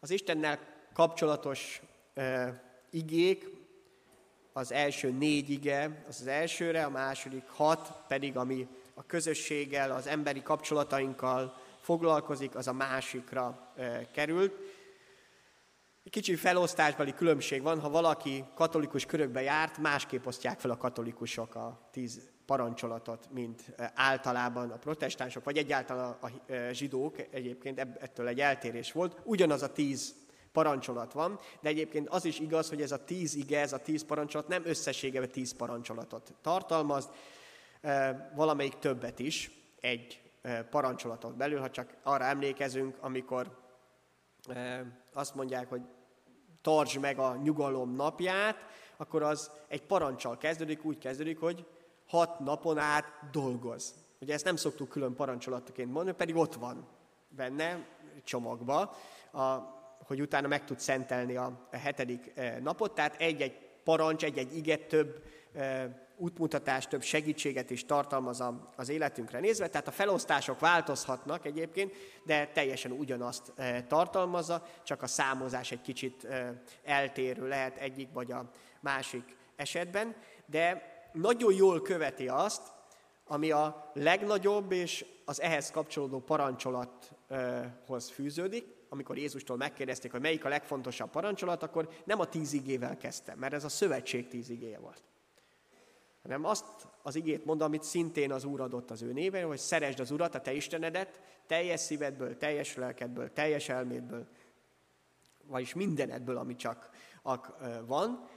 az 0.00 0.10
Istennel 0.10 0.58
kapcsolatos 0.92 1.82
e, 2.14 2.62
igék, 2.90 3.50
az 4.52 4.72
első 4.72 5.10
négy 5.10 5.50
ige, 5.50 6.04
az 6.08 6.20
az 6.20 6.26
elsőre, 6.26 6.84
a 6.84 6.90
második 6.90 7.48
hat 7.48 7.92
pedig, 8.08 8.36
ami 8.36 8.68
a 8.94 9.06
közösséggel, 9.06 9.90
az 9.90 10.06
emberi 10.06 10.42
kapcsolatainkkal 10.42 11.56
foglalkozik, 11.80 12.54
az 12.54 12.68
a 12.68 12.72
másikra 12.72 13.72
e, 13.76 14.10
került. 14.10 14.54
Kicsi 16.10 16.36
felosztásbeli 16.36 17.14
különbség 17.14 17.62
van, 17.62 17.80
ha 17.80 17.90
valaki 17.90 18.44
katolikus 18.54 19.06
körökbe 19.06 19.42
járt, 19.42 19.78
másképp 19.78 20.26
osztják 20.26 20.60
fel 20.60 20.70
a 20.70 20.76
katolikusok 20.76 21.54
a 21.54 21.88
tíz 21.90 22.30
parancsolatot, 22.46 23.28
mint 23.32 23.74
általában 23.94 24.70
a 24.70 24.76
protestánsok, 24.76 25.44
vagy 25.44 25.56
egyáltalán 25.56 26.16
a 26.20 26.28
zsidók, 26.72 27.16
egyébként 27.30 27.78
ettől 27.78 28.26
egy 28.26 28.40
eltérés 28.40 28.92
volt. 28.92 29.20
Ugyanaz 29.22 29.62
a 29.62 29.72
tíz 29.72 30.14
parancsolat 30.52 31.12
van, 31.12 31.38
de 31.60 31.68
egyébként 31.68 32.08
az 32.08 32.24
is 32.24 32.38
igaz, 32.38 32.68
hogy 32.68 32.82
ez 32.82 32.92
a 32.92 33.04
tíz 33.04 33.34
ige, 33.34 33.60
ez 33.60 33.72
a 33.72 33.78
tíz 33.78 34.04
parancsolat 34.04 34.48
nem 34.48 34.62
összességében 34.64 35.30
tíz 35.30 35.56
parancsolatot 35.56 36.34
tartalmaz, 36.40 37.10
valamelyik 38.34 38.78
többet 38.78 39.18
is, 39.18 39.50
egy 39.80 40.20
parancsolatot 40.70 41.36
belül, 41.36 41.60
ha 41.60 41.70
csak 41.70 41.96
arra 42.02 42.24
emlékezünk, 42.24 42.96
amikor 43.00 43.63
azt 45.12 45.34
mondják, 45.34 45.68
hogy 45.68 45.82
tartsd 46.62 47.00
meg 47.00 47.18
a 47.18 47.36
nyugalom 47.42 47.94
napját, 47.94 48.56
akkor 48.96 49.22
az 49.22 49.50
egy 49.68 49.82
parancsal 49.82 50.36
kezdődik, 50.38 50.84
úgy 50.84 50.98
kezdődik, 50.98 51.38
hogy 51.38 51.66
hat 52.06 52.40
napon 52.40 52.78
át 52.78 53.04
dolgoz. 53.30 53.94
Ugye 54.20 54.34
ezt 54.34 54.44
nem 54.44 54.56
szoktuk 54.56 54.88
külön 54.88 55.14
parancsolataként 55.14 55.92
mondani, 55.92 56.16
pedig 56.16 56.36
ott 56.36 56.54
van 56.54 56.86
benne 57.28 57.86
csomagba, 58.24 58.96
a, 59.32 59.72
hogy 60.06 60.20
utána 60.20 60.48
meg 60.48 60.64
tud 60.64 60.80
szentelni 60.80 61.36
a, 61.36 61.66
a 61.72 61.76
hetedik 61.76 62.32
napot, 62.62 62.94
tehát 62.94 63.20
egy-egy 63.20 63.58
parancs, 63.84 64.24
egy-egy 64.24 64.56
ige 64.56 64.76
több 64.76 65.22
útmutatást, 66.16 66.88
több 66.88 67.02
segítséget 67.02 67.70
is 67.70 67.84
tartalmaz 67.86 68.42
az 68.76 68.88
életünkre 68.88 69.40
nézve, 69.40 69.68
tehát 69.68 69.88
a 69.88 69.90
felosztások 69.90 70.60
változhatnak 70.60 71.46
egyébként, 71.46 71.94
de 72.24 72.46
teljesen 72.46 72.92
ugyanazt 72.92 73.52
eh, 73.56 73.82
tartalmazza, 73.88 74.66
csak 74.84 75.02
a 75.02 75.06
számozás 75.06 75.70
egy 75.70 75.80
kicsit 75.80 76.24
eh, 76.24 76.48
eltérő 76.82 77.48
lehet 77.48 77.76
egyik 77.76 78.08
vagy 78.12 78.32
a 78.32 78.50
másik 78.80 79.36
esetben, 79.56 80.16
de 80.46 80.92
nagyon 81.12 81.54
jól 81.54 81.82
követi 81.82 82.28
azt, 82.28 82.72
ami 83.26 83.50
a 83.50 83.90
legnagyobb 83.94 84.72
és 84.72 85.04
az 85.24 85.40
ehhez 85.40 85.70
kapcsolódó 85.70 86.20
parancsolathoz 86.20 88.10
fűződik, 88.10 88.64
amikor 88.88 89.18
Jézustól 89.18 89.56
megkérdezték, 89.56 90.10
hogy 90.10 90.20
melyik 90.20 90.44
a 90.44 90.48
legfontosabb 90.48 91.10
parancsolat, 91.10 91.62
akkor 91.62 91.88
nem 92.04 92.20
a 92.20 92.24
tíz 92.24 92.52
igével 92.52 92.96
kezdtem, 92.96 93.38
mert 93.38 93.52
ez 93.52 93.64
a 93.64 93.68
szövetség 93.68 94.28
tíz 94.28 94.50
igéje 94.50 94.78
volt 94.78 95.02
hanem 96.24 96.44
azt 96.44 96.64
az 97.02 97.14
igét 97.14 97.44
mond, 97.44 97.60
amit 97.62 97.82
szintén 97.82 98.32
az 98.32 98.44
Úr 98.44 98.60
adott 98.60 98.90
az 98.90 99.02
ő 99.02 99.12
néven, 99.12 99.46
hogy 99.46 99.58
szeresd 99.58 100.00
az 100.00 100.10
Urat, 100.10 100.34
a 100.34 100.40
te 100.40 100.52
Istenedet, 100.52 101.20
teljes 101.46 101.80
szívedből, 101.80 102.36
teljes 102.36 102.76
lelkedből, 102.76 103.32
teljes 103.32 103.68
elmédből, 103.68 104.26
vagyis 105.46 105.74
mindenedből, 105.74 106.36
ami 106.36 106.56
csak 106.56 106.90
van, 107.86 108.28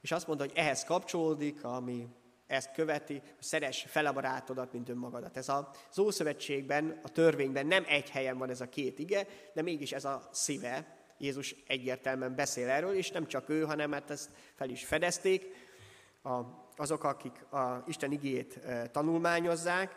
és 0.00 0.12
azt 0.12 0.26
mondta, 0.26 0.44
hogy 0.44 0.56
ehhez 0.56 0.84
kapcsolódik, 0.84 1.64
ami 1.64 2.08
ezt 2.46 2.72
követi, 2.72 3.18
hogy 3.18 3.34
szeres 3.38 3.84
fel 3.88 4.06
a 4.06 4.12
barátodat, 4.12 4.72
mint 4.72 4.88
önmagadat. 4.88 5.36
Ez 5.36 5.48
az 5.48 5.98
Ószövetségben, 5.98 7.00
a 7.02 7.08
törvényben 7.08 7.66
nem 7.66 7.84
egy 7.88 8.10
helyen 8.10 8.38
van 8.38 8.50
ez 8.50 8.60
a 8.60 8.68
két 8.68 8.98
ige, 8.98 9.26
de 9.54 9.62
mégis 9.62 9.92
ez 9.92 10.04
a 10.04 10.28
szíve. 10.32 10.96
Jézus 11.18 11.54
egyértelműen 11.66 12.34
beszél 12.34 12.68
erről, 12.68 12.94
és 12.94 13.10
nem 13.10 13.26
csak 13.26 13.48
ő, 13.48 13.64
hanem 13.64 13.90
mert 13.90 14.10
ezt 14.10 14.30
fel 14.54 14.70
is 14.70 14.84
fedezték. 14.84 15.54
A 16.22 16.40
azok, 16.76 17.04
akik 17.04 17.52
a 17.52 17.84
Isten 17.86 18.12
igét 18.12 18.60
tanulmányozzák, 18.90 19.96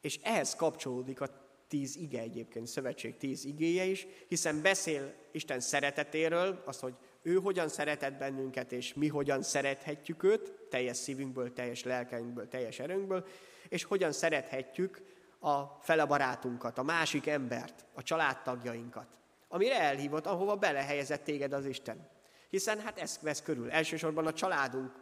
és 0.00 0.20
ehhez 0.22 0.54
kapcsolódik 0.54 1.20
a 1.20 1.26
tíz 1.68 1.96
ige 1.96 2.20
egyébként, 2.20 2.66
szövetség 2.66 3.16
tíz 3.16 3.44
igéje 3.44 3.84
is, 3.84 4.06
hiszen 4.28 4.62
beszél 4.62 5.14
Isten 5.30 5.60
szeretetéről, 5.60 6.62
az, 6.66 6.80
hogy 6.80 6.94
ő 7.22 7.34
hogyan 7.34 7.68
szeretett 7.68 8.18
bennünket, 8.18 8.72
és 8.72 8.94
mi 8.94 9.08
hogyan 9.08 9.42
szerethetjük 9.42 10.22
őt, 10.22 10.52
teljes 10.70 10.96
szívünkből, 10.96 11.52
teljes 11.52 11.84
lelkeinkből, 11.84 12.48
teljes 12.48 12.78
erőnkből, 12.78 13.26
és 13.68 13.84
hogyan 13.84 14.12
szerethetjük 14.12 15.02
a 15.40 15.62
fele 15.80 16.04
barátunkat, 16.04 16.78
a 16.78 16.82
másik 16.82 17.26
embert, 17.26 17.84
a 17.94 18.02
családtagjainkat, 18.02 19.06
amire 19.48 19.80
elhívott, 19.80 20.26
ahova 20.26 20.56
belehelyezett 20.56 21.24
téged 21.24 21.52
az 21.52 21.66
Isten. 21.66 22.08
Hiszen 22.50 22.80
hát 22.80 22.98
ezt 22.98 23.20
vesz 23.20 23.42
körül. 23.42 23.70
Elsősorban 23.70 24.26
a 24.26 24.32
családunk 24.32 24.92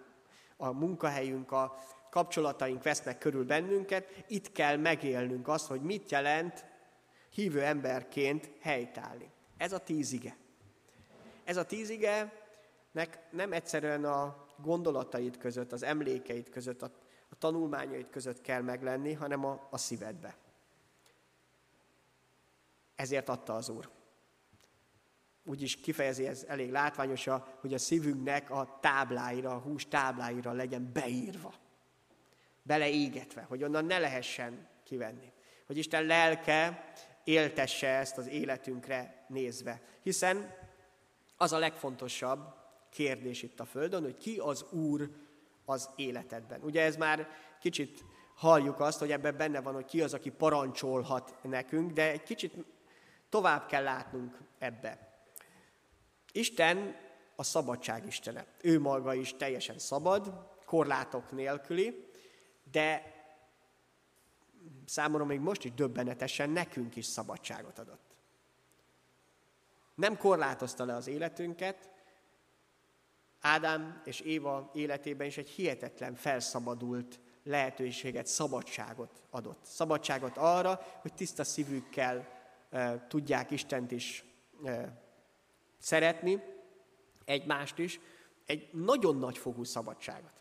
a 0.60 0.72
munkahelyünk, 0.72 1.52
a 1.52 1.78
kapcsolataink 2.10 2.82
vesznek 2.82 3.18
körül 3.18 3.44
bennünket, 3.44 4.24
itt 4.28 4.52
kell 4.52 4.76
megélnünk 4.76 5.48
azt, 5.48 5.66
hogy 5.66 5.80
mit 5.80 6.10
jelent 6.10 6.64
hívő 7.30 7.62
emberként 7.62 8.50
helytállni. 8.60 9.30
Ez 9.56 9.72
a 9.72 9.78
tízige. 9.78 10.36
Ez 11.44 11.56
a 11.56 11.64
tízige 11.64 12.32
nek 12.92 13.18
nem 13.30 13.52
egyszerűen 13.52 14.04
a 14.04 14.46
gondolataid 14.56 15.36
között, 15.36 15.72
az 15.72 15.82
emlékeid 15.82 16.48
között, 16.48 16.82
a, 16.82 16.90
a 17.28 17.38
tanulmányaid 17.38 18.10
között 18.10 18.40
kell 18.40 18.62
meglenni, 18.62 19.12
hanem 19.12 19.44
a, 19.44 19.66
a 19.70 19.78
szívedbe. 19.78 20.36
Ezért 22.94 23.28
adta 23.28 23.54
az 23.54 23.68
Úr 23.68 23.88
úgy 25.50 25.62
is 25.62 25.76
kifejezi 25.76 26.26
ez 26.26 26.44
elég 26.48 26.70
látványos, 26.70 27.28
hogy 27.60 27.74
a 27.74 27.78
szívünknek 27.78 28.50
a 28.50 28.78
tábláira, 28.80 29.50
a 29.50 29.58
hús 29.58 29.88
tábláira 29.88 30.52
legyen 30.52 30.90
beírva, 30.92 31.54
beleégetve, 32.62 33.42
hogy 33.42 33.62
onnan 33.62 33.84
ne 33.84 33.98
lehessen 33.98 34.68
kivenni. 34.84 35.32
Hogy 35.66 35.78
Isten 35.78 36.04
lelke 36.04 36.92
éltesse 37.24 37.88
ezt 37.88 38.18
az 38.18 38.28
életünkre 38.28 39.24
nézve. 39.28 39.80
Hiszen 40.02 40.54
az 41.36 41.52
a 41.52 41.58
legfontosabb 41.58 42.54
kérdés 42.90 43.42
itt 43.42 43.60
a 43.60 43.64
Földön, 43.64 44.02
hogy 44.02 44.16
ki 44.16 44.38
az 44.38 44.62
Úr 44.70 45.10
az 45.64 45.90
életedben. 45.96 46.62
Ugye 46.62 46.82
ez 46.82 46.96
már 46.96 47.28
kicsit 47.60 48.04
halljuk 48.34 48.80
azt, 48.80 48.98
hogy 48.98 49.12
ebben 49.12 49.36
benne 49.36 49.60
van, 49.60 49.74
hogy 49.74 49.84
ki 49.84 50.02
az, 50.02 50.14
aki 50.14 50.30
parancsolhat 50.30 51.36
nekünk, 51.42 51.92
de 51.92 52.10
egy 52.10 52.22
kicsit 52.22 52.54
tovább 53.28 53.66
kell 53.66 53.82
látnunk 53.82 54.38
ebbe. 54.58 55.09
Isten 56.32 56.96
a 57.36 57.42
szabadság 57.42 58.06
istene. 58.06 58.46
Ő 58.62 58.80
maga 58.80 59.14
is 59.14 59.34
teljesen 59.36 59.78
szabad, 59.78 60.48
korlátok 60.64 61.30
nélküli, 61.30 62.10
de 62.70 63.18
számomra 64.86 65.24
még 65.24 65.40
most 65.40 65.64
is 65.64 65.74
döbbenetesen 65.74 66.50
nekünk 66.50 66.96
is 66.96 67.06
szabadságot 67.06 67.78
adott. 67.78 68.16
Nem 69.94 70.16
korlátozta 70.16 70.84
le 70.84 70.94
az 70.94 71.06
életünket, 71.06 71.90
Ádám 73.40 74.02
és 74.04 74.20
Éva 74.20 74.70
életében 74.74 75.26
is 75.26 75.38
egy 75.38 75.48
hihetetlen 75.48 76.14
felszabadult 76.14 77.20
lehetőséget, 77.44 78.26
szabadságot 78.26 79.22
adott. 79.30 79.64
Szabadságot 79.64 80.36
arra, 80.36 80.80
hogy 81.00 81.14
tiszta 81.14 81.44
szívükkel 81.44 82.28
e, 82.70 83.06
tudják 83.08 83.50
Istent 83.50 83.90
is 83.90 84.24
e, 84.64 85.02
szeretni 85.80 86.42
egymást 87.24 87.78
is, 87.78 88.00
egy 88.46 88.68
nagyon 88.72 89.16
nagy 89.16 89.38
fogú 89.38 89.64
szabadságot. 89.64 90.32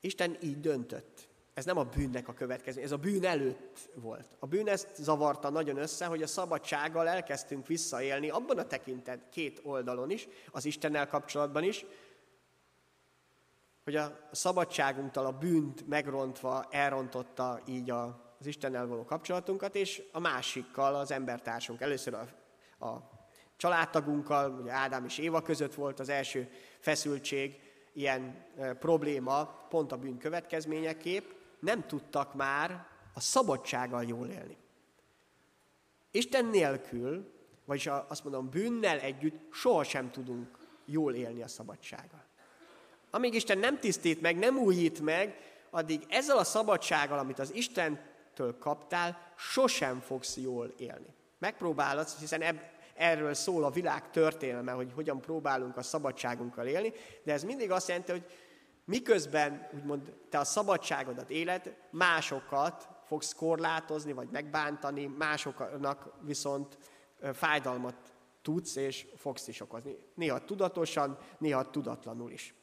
Isten 0.00 0.36
így 0.40 0.60
döntött. 0.60 1.28
Ez 1.54 1.64
nem 1.64 1.78
a 1.78 1.84
bűnnek 1.84 2.28
a 2.28 2.32
következő, 2.32 2.82
ez 2.82 2.92
a 2.92 2.96
bűn 2.96 3.24
előtt 3.24 3.90
volt. 3.94 4.36
A 4.38 4.46
bűn 4.46 4.68
ezt 4.68 4.94
zavarta 4.94 5.50
nagyon 5.50 5.76
össze, 5.76 6.06
hogy 6.06 6.22
a 6.22 6.26
szabadsággal 6.26 7.08
elkezdtünk 7.08 7.66
visszaélni 7.66 8.28
abban 8.28 8.58
a 8.58 8.66
tekintet 8.66 9.28
két 9.30 9.60
oldalon 9.64 10.10
is, 10.10 10.28
az 10.50 10.64
Istennel 10.64 11.06
kapcsolatban 11.06 11.62
is, 11.62 11.84
hogy 13.84 13.96
a 13.96 14.28
szabadságunktól 14.32 15.26
a 15.26 15.38
bűnt 15.38 15.88
megrontva 15.88 16.66
elrontotta 16.70 17.60
így 17.66 17.90
a 17.90 18.27
az 18.40 18.46
Istennel 18.46 18.86
való 18.86 19.04
kapcsolatunkat, 19.04 19.74
és 19.74 20.02
a 20.12 20.18
másikkal, 20.18 20.94
az 20.94 21.10
embertársunk. 21.10 21.80
Először 21.80 22.14
a, 22.14 22.28
a 22.86 23.10
családtagunkkal, 23.56 24.60
ugye 24.60 24.70
Ádám 24.70 25.04
és 25.04 25.18
Éva 25.18 25.42
között 25.42 25.74
volt 25.74 26.00
az 26.00 26.08
első 26.08 26.50
feszültség, 26.78 27.60
ilyen 27.92 28.46
probléma 28.78 29.44
pont 29.68 29.92
a 29.92 29.96
bűn 29.96 30.18
következményeképp, 30.18 31.30
nem 31.58 31.86
tudtak 31.86 32.34
már 32.34 32.86
a 33.14 33.20
szabadsággal 33.20 34.04
jól 34.04 34.26
élni. 34.26 34.56
Isten 36.10 36.44
nélkül, 36.44 37.32
vagyis 37.64 37.86
azt 37.86 38.24
mondom, 38.24 38.50
bűnnel 38.50 38.98
együtt 38.98 39.52
sohasem 39.52 40.10
tudunk 40.10 40.58
jól 40.84 41.14
élni 41.14 41.42
a 41.42 41.48
szabadsággal. 41.48 42.24
Amíg 43.10 43.34
Isten 43.34 43.58
nem 43.58 43.78
tisztít 43.78 44.20
meg, 44.20 44.38
nem 44.38 44.56
újít 44.56 45.00
meg, 45.00 45.38
addig 45.70 46.04
ezzel 46.08 46.38
a 46.38 46.44
szabadsággal, 46.44 47.18
amit 47.18 47.38
az 47.38 47.54
Istentől 48.38 48.58
kaptál, 48.58 49.32
sosem 49.36 50.00
fogsz 50.00 50.36
jól 50.36 50.72
élni. 50.76 51.14
Megpróbálod, 51.38 52.08
hiszen 52.08 52.42
eb, 52.42 52.60
erről 52.94 53.34
szól 53.34 53.64
a 53.64 53.70
világ 53.70 54.10
történelme, 54.10 54.72
hogy 54.72 54.92
hogyan 54.94 55.20
próbálunk 55.20 55.76
a 55.76 55.82
szabadságunkkal 55.82 56.66
élni, 56.66 56.92
de 57.24 57.32
ez 57.32 57.44
mindig 57.44 57.70
azt 57.70 57.88
jelenti, 57.88 58.10
hogy 58.10 58.24
miközben 58.84 59.68
úgymond 59.74 60.14
te 60.28 60.38
a 60.38 60.44
szabadságodat 60.44 61.30
éled, 61.30 61.76
másokat 61.90 62.88
fogsz 63.06 63.32
korlátozni, 63.32 64.12
vagy 64.12 64.28
megbántani, 64.30 65.06
másoknak 65.06 66.12
viszont 66.20 66.78
fájdalmat 67.32 67.96
tudsz 68.42 68.76
és 68.76 69.06
fogsz 69.16 69.48
is 69.48 69.60
okozni. 69.60 69.96
Néha 70.14 70.44
tudatosan, 70.44 71.18
néha 71.38 71.70
tudatlanul 71.70 72.30
is. 72.30 72.54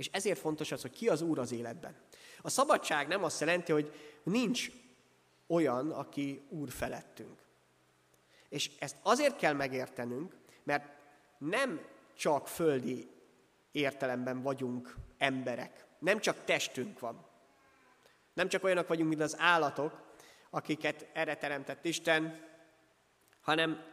És 0.00 0.08
ezért 0.12 0.38
fontos 0.38 0.72
az, 0.72 0.80
hogy 0.80 0.90
ki 0.90 1.08
az 1.08 1.22
Úr 1.22 1.38
az 1.38 1.52
életben. 1.52 1.96
A 2.42 2.50
szabadság 2.50 3.08
nem 3.08 3.24
azt 3.24 3.40
jelenti, 3.40 3.72
hogy 3.72 3.92
nincs 4.22 4.70
olyan, 5.46 5.90
aki 5.90 6.42
Úr 6.48 6.70
felettünk. 6.70 7.38
És 8.48 8.70
ezt 8.78 8.96
azért 9.02 9.36
kell 9.36 9.52
megértenünk, 9.52 10.36
mert 10.62 10.92
nem 11.38 11.86
csak 12.16 12.48
földi 12.48 13.08
értelemben 13.72 14.42
vagyunk 14.42 14.94
emberek. 15.18 15.86
Nem 15.98 16.20
csak 16.20 16.44
testünk 16.44 16.98
van. 16.98 17.26
Nem 18.32 18.48
csak 18.48 18.64
olyanok 18.64 18.88
vagyunk, 18.88 19.08
mint 19.08 19.20
az 19.20 19.36
állatok, 19.38 20.00
akiket 20.50 21.08
erre 21.12 21.36
teremtett 21.36 21.84
Isten, 21.84 22.48
hanem 23.40 23.84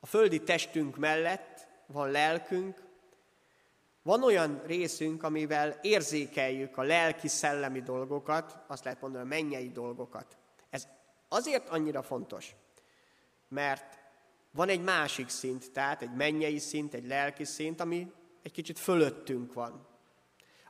a 0.00 0.06
földi 0.06 0.42
testünk 0.42 0.96
mellett 0.96 1.68
van 1.86 2.10
lelkünk, 2.10 2.85
van 4.06 4.22
olyan 4.22 4.62
részünk, 4.66 5.22
amivel 5.22 5.78
érzékeljük 5.82 6.76
a 6.76 6.82
lelki-szellemi 6.82 7.80
dolgokat, 7.80 8.58
azt 8.66 8.84
lehet 8.84 9.00
mondani 9.00 9.24
a 9.24 9.28
mennyei 9.28 9.70
dolgokat. 9.70 10.36
Ez 10.70 10.88
azért 11.28 11.68
annyira 11.68 12.02
fontos, 12.02 12.54
mert 13.48 13.98
van 14.50 14.68
egy 14.68 14.82
másik 14.82 15.28
szint, 15.28 15.72
tehát 15.72 16.02
egy 16.02 16.14
mennyei 16.14 16.58
szint, 16.58 16.94
egy 16.94 17.06
lelki 17.06 17.44
szint, 17.44 17.80
ami 17.80 18.12
egy 18.42 18.52
kicsit 18.52 18.78
fölöttünk 18.78 19.52
van. 19.52 19.86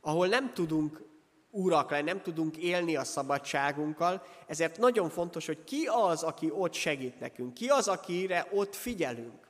Ahol 0.01 0.27
nem 0.27 0.55
tudunk 0.55 1.03
urak 1.51 1.91
lenni, 1.91 2.05
nem 2.05 2.23
tudunk 2.23 2.57
élni 2.57 2.97
a 2.97 3.05
szabadságunkkal, 3.05 4.23
ezért 4.47 4.79
nagyon 4.79 5.09
fontos, 5.09 5.47
hogy 5.47 5.65
ki 5.65 5.87
az, 5.87 6.23
aki 6.23 6.51
ott 6.51 6.73
segít 6.73 7.21
nekünk, 7.21 7.55
ki 7.55 7.69
az, 7.69 7.89
akire 7.89 8.49
ott 8.53 8.75
figyelünk. 8.75 9.47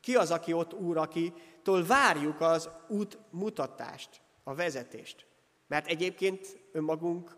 Ki 0.00 0.16
az, 0.16 0.30
aki 0.30 0.52
ott 0.52 0.74
úr, 0.74 0.96
akitől 0.96 1.86
várjuk 1.86 2.40
az 2.40 2.70
út 2.88 3.18
mutatást, 3.30 4.20
a 4.44 4.54
vezetést. 4.54 5.26
Mert 5.66 5.86
egyébként 5.86 6.58
önmagunk 6.72 7.36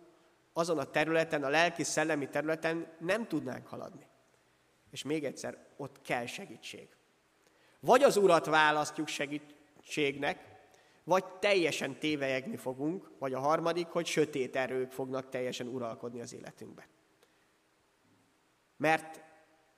azon 0.52 0.78
a 0.78 0.84
területen, 0.84 1.44
a 1.44 1.48
lelki-szellemi 1.48 2.28
területen 2.28 2.92
nem 2.98 3.28
tudnánk 3.28 3.66
haladni. 3.66 4.06
És 4.90 5.02
még 5.02 5.24
egyszer, 5.24 5.66
ott 5.76 6.00
kell 6.02 6.26
segítség. 6.26 6.88
Vagy 7.80 8.02
az 8.02 8.16
Urat 8.16 8.46
választjuk 8.46 9.08
segítségnek, 9.08 10.52
vagy 11.04 11.24
teljesen 11.24 11.98
tévejegni 11.98 12.56
fogunk, 12.56 13.10
vagy 13.18 13.34
a 13.34 13.40
harmadik, 13.40 13.86
hogy 13.86 14.06
sötét 14.06 14.56
erők 14.56 14.90
fognak 14.90 15.28
teljesen 15.28 15.66
uralkodni 15.66 16.20
az 16.20 16.32
életünkben. 16.32 16.84
Mert 18.76 19.22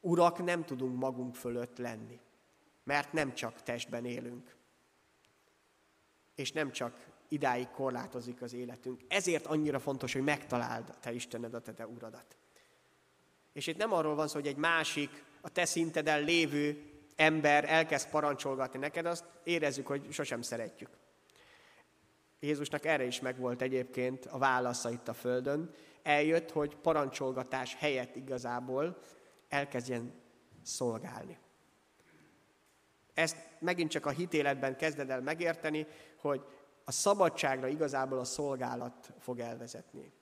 urak 0.00 0.44
nem 0.44 0.64
tudunk 0.64 0.98
magunk 0.98 1.34
fölött 1.34 1.78
lenni, 1.78 2.20
mert 2.84 3.12
nem 3.12 3.34
csak 3.34 3.62
testben 3.62 4.04
élünk, 4.04 4.56
és 6.34 6.52
nem 6.52 6.72
csak 6.72 7.06
idáig 7.28 7.68
korlátozik 7.68 8.42
az 8.42 8.52
életünk. 8.52 9.00
Ezért 9.08 9.46
annyira 9.46 9.78
fontos, 9.78 10.12
hogy 10.12 10.22
megtaláld 10.22 10.94
te 11.00 11.12
Istened, 11.12 11.54
a 11.54 11.60
te, 11.60 11.72
te 11.72 11.86
uradat. 11.86 12.36
És 13.52 13.66
itt 13.66 13.76
nem 13.76 13.92
arról 13.92 14.14
van 14.14 14.28
szó, 14.28 14.34
hogy 14.34 14.46
egy 14.46 14.56
másik, 14.56 15.24
a 15.40 15.48
te 15.48 15.64
szinteden 15.64 16.22
lévő 16.22 16.92
ember 17.16 17.64
elkezd 17.70 18.08
parancsolgatni 18.08 18.78
neked, 18.78 19.06
azt 19.06 19.24
érezzük, 19.44 19.86
hogy 19.86 20.12
sosem 20.12 20.42
szeretjük. 20.42 20.90
Jézusnak 22.40 22.84
erre 22.84 23.04
is 23.04 23.20
megvolt 23.20 23.62
egyébként 23.62 24.26
a 24.26 24.38
válasza 24.38 24.90
itt 24.90 25.08
a 25.08 25.12
Földön. 25.12 25.70
Eljött, 26.02 26.50
hogy 26.50 26.76
parancsolgatás 26.76 27.74
helyett 27.74 28.16
igazából 28.16 28.98
elkezdjen 29.48 30.12
szolgálni. 30.62 31.38
Ezt 33.14 33.36
megint 33.58 33.90
csak 33.90 34.06
a 34.06 34.10
hitéletben 34.10 34.76
kezded 34.76 35.10
el 35.10 35.20
megérteni, 35.20 35.86
hogy 36.16 36.44
a 36.84 36.92
szabadságra 36.92 37.68
igazából 37.68 38.18
a 38.18 38.24
szolgálat 38.24 39.12
fog 39.18 39.38
elvezetni. 39.38 40.12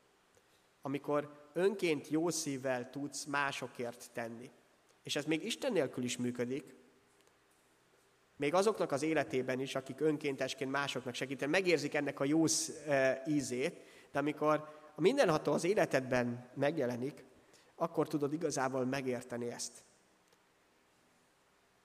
Amikor 0.83 1.51
önként 1.53 2.09
jó 2.09 2.31
szívvel 2.31 2.91
tudsz 2.91 3.25
másokért 3.25 4.11
tenni. 4.13 4.51
És 5.03 5.17
ez 5.17 5.25
még 5.25 5.45
Isten 5.45 5.73
nélkül 5.73 6.05
is 6.05 6.17
működik, 6.17 6.75
még 8.37 8.55
azoknak 8.55 8.93
az 8.93 9.03
életében 9.03 9.61
is, 9.61 9.75
akik 9.75 10.01
önkéntesként 10.01 10.71
másoknak 10.71 11.15
segítenek, 11.15 11.55
megérzik 11.55 11.95
ennek 11.95 12.21
a 12.21 12.25
jó 12.25 12.45
e, 12.87 13.23
ízét, 13.27 13.81
de 14.13 14.19
amikor 14.19 14.69
a 14.95 15.01
mindenható 15.01 15.53
az 15.53 15.65
életedben 15.65 16.51
megjelenik, 16.55 17.25
akkor 17.75 18.09
tudod 18.09 18.33
igazából 18.33 18.85
megérteni 18.85 19.51
ezt. 19.51 19.85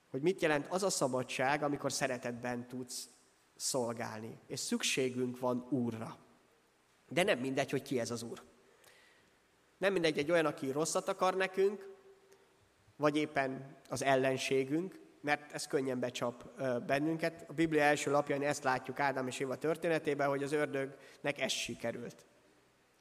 Hogy 0.09 0.21
mit 0.21 0.41
jelent 0.41 0.67
az 0.67 0.83
a 0.83 0.89
szabadság, 0.89 1.63
amikor 1.63 1.91
szeretetben 1.91 2.67
tudsz 2.67 3.09
szolgálni. 3.55 4.39
És 4.47 4.59
szükségünk 4.59 5.39
van 5.39 5.67
Úrra. 5.69 6.17
De 7.09 7.23
nem 7.23 7.39
mindegy, 7.39 7.71
hogy 7.71 7.81
ki 7.81 7.99
ez 7.99 8.11
az 8.11 8.23
Úr. 8.23 8.43
Nem 9.77 9.93
mindegy 9.93 10.17
egy 10.17 10.31
olyan, 10.31 10.45
aki 10.45 10.71
rosszat 10.71 11.07
akar 11.07 11.35
nekünk, 11.35 11.95
vagy 12.95 13.17
éppen 13.17 13.77
az 13.89 14.03
ellenségünk, 14.03 14.99
mert 15.21 15.51
ez 15.51 15.67
könnyen 15.67 15.99
becsap 15.99 16.61
bennünket. 16.85 17.45
A 17.47 17.53
Biblia 17.53 17.81
első 17.81 18.11
lapjain 18.11 18.43
ezt 18.43 18.63
látjuk 18.63 18.99
Ádám 18.99 19.27
és 19.27 19.39
Éva 19.39 19.55
történetében, 19.55 20.27
hogy 20.27 20.43
az 20.43 20.51
ördögnek 20.51 21.41
ez 21.41 21.51
sikerült. 21.51 22.25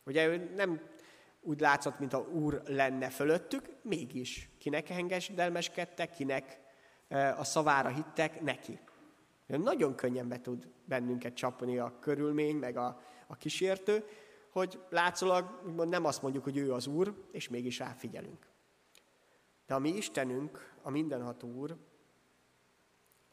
Ugye 0.05 0.27
ő 0.27 0.53
nem 0.55 0.81
úgy 1.40 1.61
látszott, 1.61 1.99
mint 1.99 2.12
a 2.12 2.19
úr 2.19 2.62
lenne 2.64 3.11
fölöttük, 3.11 3.69
mégis 3.83 4.51
kinek 4.59 4.90
engedelmeskedtek, 4.90 6.11
kinek 6.11 6.61
a 7.37 7.45
szavára 7.45 7.88
hittek, 7.88 8.40
neki. 8.40 8.79
Nagyon 9.47 9.95
könnyen 9.95 10.29
be 10.29 10.40
tud 10.40 10.69
bennünket 10.85 11.35
csapni 11.35 11.79
a 11.79 11.99
körülmény, 12.01 12.57
meg 12.57 12.77
a, 12.77 13.01
a 13.27 13.37
kísértő, 13.37 14.05
hogy 14.51 14.81
látszólag 14.90 15.61
nem 15.75 16.05
azt 16.05 16.23
mondjuk, 16.23 16.45
hogy 16.45 16.57
ő 16.57 16.73
az 16.73 16.87
Úr, 16.87 17.14
és 17.33 17.49
mégis 17.49 17.79
ráfigyelünk. 17.79 18.47
De 19.66 19.75
a 19.75 19.79
mi 19.79 19.88
Istenünk, 19.88 20.75
a 20.83 20.90
mindenható 20.90 21.49
Úr, 21.49 21.77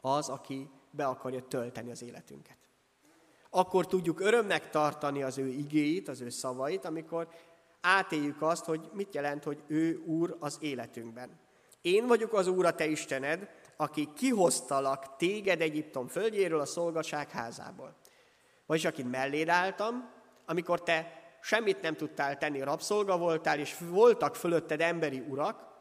az, 0.02 0.30
aki 0.30 0.70
be 0.92 1.06
akarja 1.06 1.48
tölteni 1.48 1.92
az 1.92 2.02
életünket. 2.02 2.58
Akkor 3.50 3.88
tudjuk 3.88 4.20
örömnek 4.20 4.70
tartani 4.70 5.24
az 5.24 5.38
ő 5.38 5.48
igéit, 5.48 6.08
az 6.08 6.22
ő 6.22 6.30
szavait, 6.30 6.86
amikor 6.86 7.28
átéljük 7.82 8.42
azt, 8.42 8.66
hogy 8.66 8.90
mit 8.94 9.14
jelent, 9.14 9.44
hogy 9.44 9.64
ő 9.68 10.04
Úr 10.06 10.36
az 10.40 10.58
életünkben. 10.62 11.40
Én 11.82 12.08
vagyok 12.08 12.34
az 12.34 12.48
Úr, 12.48 12.66
a 12.66 12.76
te 12.76 12.86
Istened, 12.86 13.50
aki 13.76 14.10
kihoztalak 14.16 15.16
téged 15.16 15.62
Egyiptom 15.62 16.08
földjéről, 16.08 16.60
a 16.60 16.66
szolgaság 16.66 17.30
házából. 17.30 17.96
Vagyis 18.66 18.86
akit 18.86 19.10
melléd 19.10 19.50
álltam, 19.50 20.12
amikor 20.46 20.84
te 20.84 21.22
semmit 21.42 21.82
nem 21.82 21.96
tudtál 21.96 22.38
tenni, 22.38 22.62
rabszolga 22.62 23.18
voltál, 23.18 23.60
és 23.60 23.78
voltak 23.78 24.36
fölötted 24.36 24.82
emberi 24.82 25.20
urak, 25.20 25.72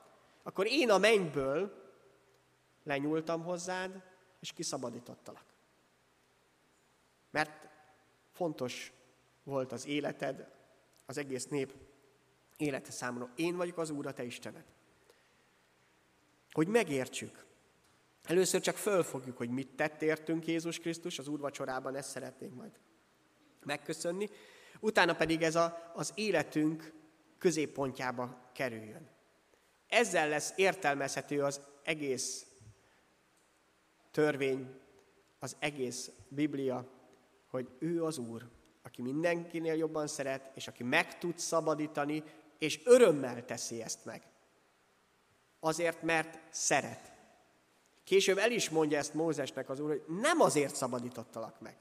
akkor 0.42 0.66
én 0.66 0.90
a 0.90 0.98
mennyből 0.98 1.82
lenyúltam 2.84 3.42
hozzád, 3.42 4.02
és 4.40 4.52
kiszabadítottalak. 4.52 5.44
Mert 7.30 7.68
fontos 8.32 8.92
volt 9.44 9.72
az 9.72 9.86
életed, 9.86 10.50
az 11.06 11.18
egész 11.18 11.46
nép 11.46 11.74
élete 12.56 12.90
számomra. 12.90 13.32
Én 13.36 13.56
vagyok 13.56 13.78
az 13.78 13.90
Úr, 13.90 14.06
a 14.06 14.12
te 14.12 14.24
Istened. 14.24 14.64
Hogy 16.50 16.68
megértsük. 16.68 17.44
Először 18.24 18.60
csak 18.60 18.76
fölfogjuk, 18.76 19.36
hogy 19.36 19.50
mit 19.50 19.68
tett 19.68 20.02
értünk 20.02 20.46
Jézus 20.46 20.78
Krisztus, 20.78 21.18
az 21.18 21.28
úrvacsorában 21.28 21.94
ezt 21.94 22.10
szeretnénk 22.10 22.54
majd 22.54 22.72
megköszönni. 23.64 24.28
Utána 24.80 25.14
pedig 25.14 25.42
ez 25.42 25.54
a, 25.54 25.92
az 25.94 26.12
életünk 26.14 26.92
középpontjába 27.38 28.50
kerüljön. 28.52 29.08
Ezzel 29.88 30.28
lesz 30.28 30.52
értelmezhető 30.56 31.42
az 31.42 31.60
egész 31.82 32.46
törvény, 34.10 34.80
az 35.38 35.56
egész 35.58 36.10
Biblia, 36.28 36.88
hogy 37.46 37.68
ő 37.78 38.04
az 38.04 38.18
Úr, 38.18 38.48
aki 38.82 39.02
mindenkinél 39.02 39.74
jobban 39.74 40.06
szeret, 40.06 40.50
és 40.56 40.68
aki 40.68 40.82
meg 40.82 41.18
tud 41.18 41.38
szabadítani, 41.38 42.22
és 42.58 42.80
örömmel 42.84 43.44
teszi 43.44 43.82
ezt 43.82 44.04
meg. 44.04 44.22
Azért, 45.60 46.02
mert 46.02 46.38
szeret. 46.50 47.11
Később 48.04 48.38
el 48.38 48.50
is 48.50 48.70
mondja 48.70 48.98
ezt 48.98 49.14
Mózesnek 49.14 49.68
az 49.68 49.80
Úr, 49.80 49.88
hogy 49.88 50.04
nem 50.20 50.40
azért 50.40 50.74
szabadítottalak 50.74 51.60
meg. 51.60 51.76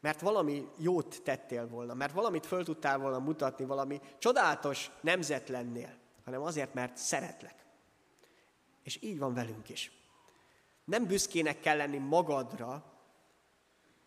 Mert 0.00 0.20
valami 0.20 0.68
jót 0.78 1.22
tettél 1.22 1.68
volna, 1.68 1.94
mert 1.94 2.12
valamit 2.12 2.46
föl 2.46 2.64
tudtál 2.64 2.98
volna 2.98 3.18
mutatni, 3.18 3.64
valami 3.64 4.00
csodálatos 4.18 4.90
nemzet 5.00 5.48
lennél, 5.48 5.98
hanem 6.24 6.42
azért, 6.42 6.74
mert 6.74 6.96
szeretlek. 6.96 7.64
És 8.82 9.02
így 9.02 9.18
van 9.18 9.34
velünk 9.34 9.68
is. 9.68 9.92
Nem 10.84 11.06
büszkének 11.06 11.60
kell 11.60 11.76
lenni 11.76 11.98
magadra, 11.98 12.92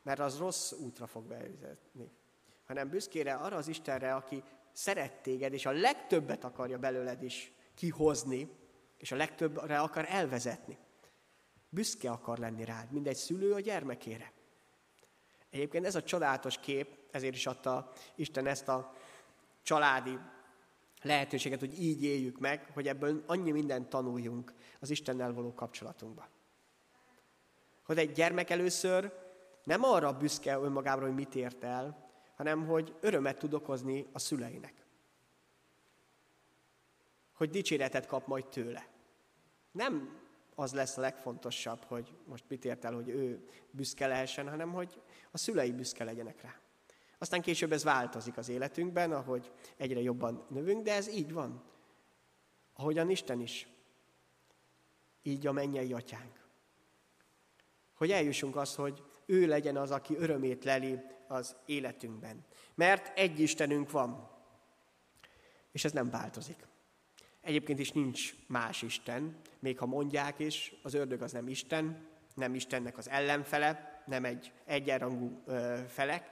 mert 0.03 0.19
az 0.19 0.37
rossz 0.37 0.71
útra 0.71 1.07
fog 1.07 1.23
bevezetni, 1.23 2.11
hanem 2.65 2.89
büszkére 2.89 3.33
arra 3.33 3.55
az 3.55 3.67
Istenre, 3.67 4.15
aki 4.15 4.43
szeret 4.71 5.21
téged, 5.21 5.53
és 5.53 5.65
a 5.65 5.71
legtöbbet 5.71 6.43
akarja 6.43 6.77
belőled 6.77 7.23
is 7.23 7.51
kihozni, 7.75 8.49
és 8.97 9.11
a 9.11 9.15
legtöbbre 9.15 9.79
akar 9.79 10.05
elvezetni. 10.09 10.77
Büszke 11.69 12.09
akar 12.09 12.37
lenni 12.37 12.65
rád, 12.65 12.91
mint 12.91 13.07
egy 13.07 13.15
szülő 13.15 13.53
a 13.53 13.59
gyermekére. 13.59 14.31
Egyébként 15.49 15.85
ez 15.85 15.95
a 15.95 16.03
csodálatos 16.03 16.59
kép, 16.59 16.97
ezért 17.11 17.35
is 17.35 17.45
adta 17.45 17.91
Isten 18.15 18.47
ezt 18.47 18.67
a 18.67 18.93
családi 19.63 20.19
lehetőséget, 21.01 21.59
hogy 21.59 21.81
így 21.81 22.03
éljük 22.03 22.39
meg, 22.39 22.69
hogy 22.73 22.87
ebből 22.87 23.23
annyi 23.27 23.51
mindent 23.51 23.89
tanuljunk 23.89 24.53
az 24.79 24.89
Istennel 24.89 25.33
való 25.33 25.53
kapcsolatunkba. 25.53 26.29
Hogy 27.85 27.97
egy 27.97 28.11
gyermek 28.11 28.49
először 28.49 29.13
nem 29.63 29.83
arra 29.83 30.17
büszke 30.17 30.57
önmagában, 30.57 31.03
hogy 31.03 31.15
mit 31.15 31.35
ért 31.35 31.63
el, 31.63 32.09
hanem 32.35 32.65
hogy 32.65 32.95
örömet 33.01 33.37
tud 33.37 33.53
okozni 33.53 34.07
a 34.11 34.19
szüleinek. 34.19 34.84
Hogy 37.35 37.49
dicséretet 37.49 38.05
kap 38.05 38.27
majd 38.27 38.47
tőle. 38.47 38.87
Nem 39.71 40.19
az 40.55 40.73
lesz 40.73 40.97
a 40.97 41.01
legfontosabb, 41.01 41.83
hogy 41.83 42.13
most 42.25 42.43
mit 42.47 42.65
ért 42.65 42.85
el, 42.85 42.93
hogy 42.93 43.09
ő 43.09 43.47
büszke 43.71 44.07
lehessen, 44.07 44.49
hanem 44.49 44.71
hogy 44.71 45.01
a 45.31 45.37
szülei 45.37 45.71
büszke 45.71 46.03
legyenek 46.03 46.41
rá. 46.41 46.59
Aztán 47.17 47.41
később 47.41 47.71
ez 47.71 47.83
változik 47.83 48.37
az 48.37 48.49
életünkben, 48.49 49.11
ahogy 49.11 49.51
egyre 49.77 50.01
jobban 50.01 50.45
növünk, 50.49 50.83
de 50.83 50.93
ez 50.93 51.07
így 51.07 51.33
van. 51.33 51.63
Ahogyan 52.73 53.09
Isten 53.09 53.41
is. 53.41 53.67
Így 55.21 55.47
a 55.47 55.51
mennyei 55.51 55.93
atyánk. 55.93 56.43
Hogy 57.93 58.11
eljussunk 58.11 58.55
az, 58.55 58.75
hogy 58.75 59.03
ő 59.25 59.47
legyen 59.47 59.77
az, 59.77 59.91
aki 59.91 60.15
örömét 60.15 60.63
leli 60.63 60.99
az 61.27 61.55
életünkben. 61.65 62.45
Mert 62.75 63.17
egy 63.17 63.39
Istenünk 63.39 63.91
van, 63.91 64.29
és 65.71 65.85
ez 65.85 65.91
nem 65.91 66.09
változik. 66.09 66.67
Egyébként 67.45 67.79
is 67.79 67.91
nincs 67.91 68.35
más 68.47 68.81
Isten, 68.81 69.35
még 69.59 69.77
ha 69.77 69.85
mondják 69.85 70.39
is, 70.39 70.73
az 70.83 70.93
ördög 70.93 71.21
az 71.21 71.31
nem 71.31 71.47
Isten, 71.47 72.07
nem 72.35 72.55
Istennek 72.55 72.97
az 72.97 73.09
ellenfele, 73.09 74.01
nem 74.05 74.25
egy 74.25 74.51
egyenrangú 74.65 75.41
ö, 75.45 75.79
felek, 75.87 76.29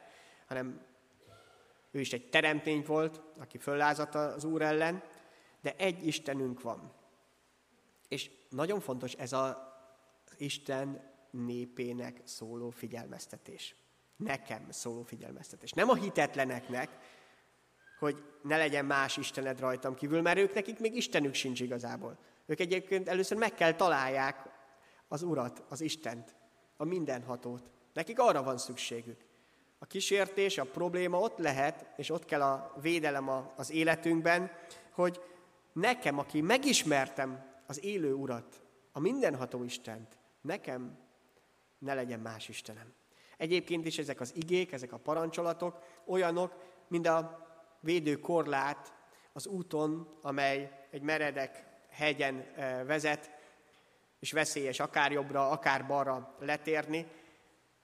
hanem 0.48 0.82
ő 1.92 2.00
is 2.00 2.14
egy 2.14 2.30
teremtény 2.30 2.84
volt, 2.86 3.22
aki 3.38 3.58
föllázadt 3.58 4.16
az 4.16 4.44
Úr 4.44 4.62
ellen, 4.62 5.04
de 5.62 5.76
egy 5.76 6.08
Istenünk 6.08 6.62
van. 6.62 6.94
És 8.08 8.30
nagyon 8.50 8.80
fontos 8.80 9.14
ez 9.14 9.34
az 9.34 9.56
Isten 10.38 11.12
népének 11.32 12.22
szóló 12.24 12.70
figyelmeztetés. 12.70 13.76
Nekem 14.16 14.66
szóló 14.70 15.04
figyelmeztetés. 15.04 15.72
Nem 15.72 15.90
a 15.90 15.96
hitetleneknek, 15.96 16.90
hogy 18.04 18.24
ne 18.42 18.58
legyen 18.58 18.86
más 18.86 19.18
Istened 19.18 19.60
rajtam 19.60 19.96
kívül, 19.96 20.22
mert 20.22 20.38
ők 20.38 20.54
nekik 20.54 20.80
még 20.80 20.96
Istenük 20.96 21.34
sincs 21.34 21.60
igazából. 21.60 22.18
Ők 22.46 22.60
egyébként 22.60 23.08
először 23.08 23.38
meg 23.38 23.54
kell 23.54 23.74
találják 23.74 24.50
az 25.08 25.24
Urat, 25.24 25.64
az 25.70 25.82
Istent, 25.82 26.36
a 26.78 26.84
mindenhatót. 26.84 27.72
Nekik 27.94 28.20
arra 28.20 28.44
van 28.44 28.58
szükségük. 28.58 29.26
A 29.80 29.86
kísértés, 29.86 30.58
a 30.58 30.66
probléma 30.66 31.20
ott 31.20 31.38
lehet, 31.38 31.86
és 31.96 32.10
ott 32.10 32.26
kell 32.26 32.42
a 32.42 32.74
védelem 32.82 33.30
az 33.56 33.72
életünkben, 33.72 34.52
hogy 34.92 35.22
nekem, 35.74 36.20
aki 36.20 36.42
megismertem 36.42 37.46
az 37.68 37.84
élő 37.84 38.14
Urat, 38.14 38.62
a 38.92 39.00
mindenható 39.00 39.64
Istent, 39.64 40.18
nekem 40.42 40.98
ne 41.78 41.94
legyen 41.94 42.20
más 42.20 42.50
Istenem. 42.50 42.94
Egyébként 43.38 43.86
is 43.86 43.98
ezek 43.98 44.20
az 44.20 44.34
igék, 44.36 44.72
ezek 44.72 44.94
a 44.94 44.98
parancsolatok 44.98 45.80
olyanok, 46.06 46.56
mint 46.88 47.08
a 47.08 47.44
védő 47.84 48.20
korlát 48.20 48.94
az 49.34 49.48
úton, 49.48 50.18
amely 50.22 50.88
egy 50.90 51.02
meredek 51.02 51.64
hegyen 51.90 52.46
eh, 52.56 52.86
vezet, 52.86 53.32
és 54.20 54.32
veszélyes 54.32 54.80
akár 54.80 55.12
jobbra, 55.12 55.50
akár 55.50 55.86
balra 55.88 56.36
letérni. 56.40 57.08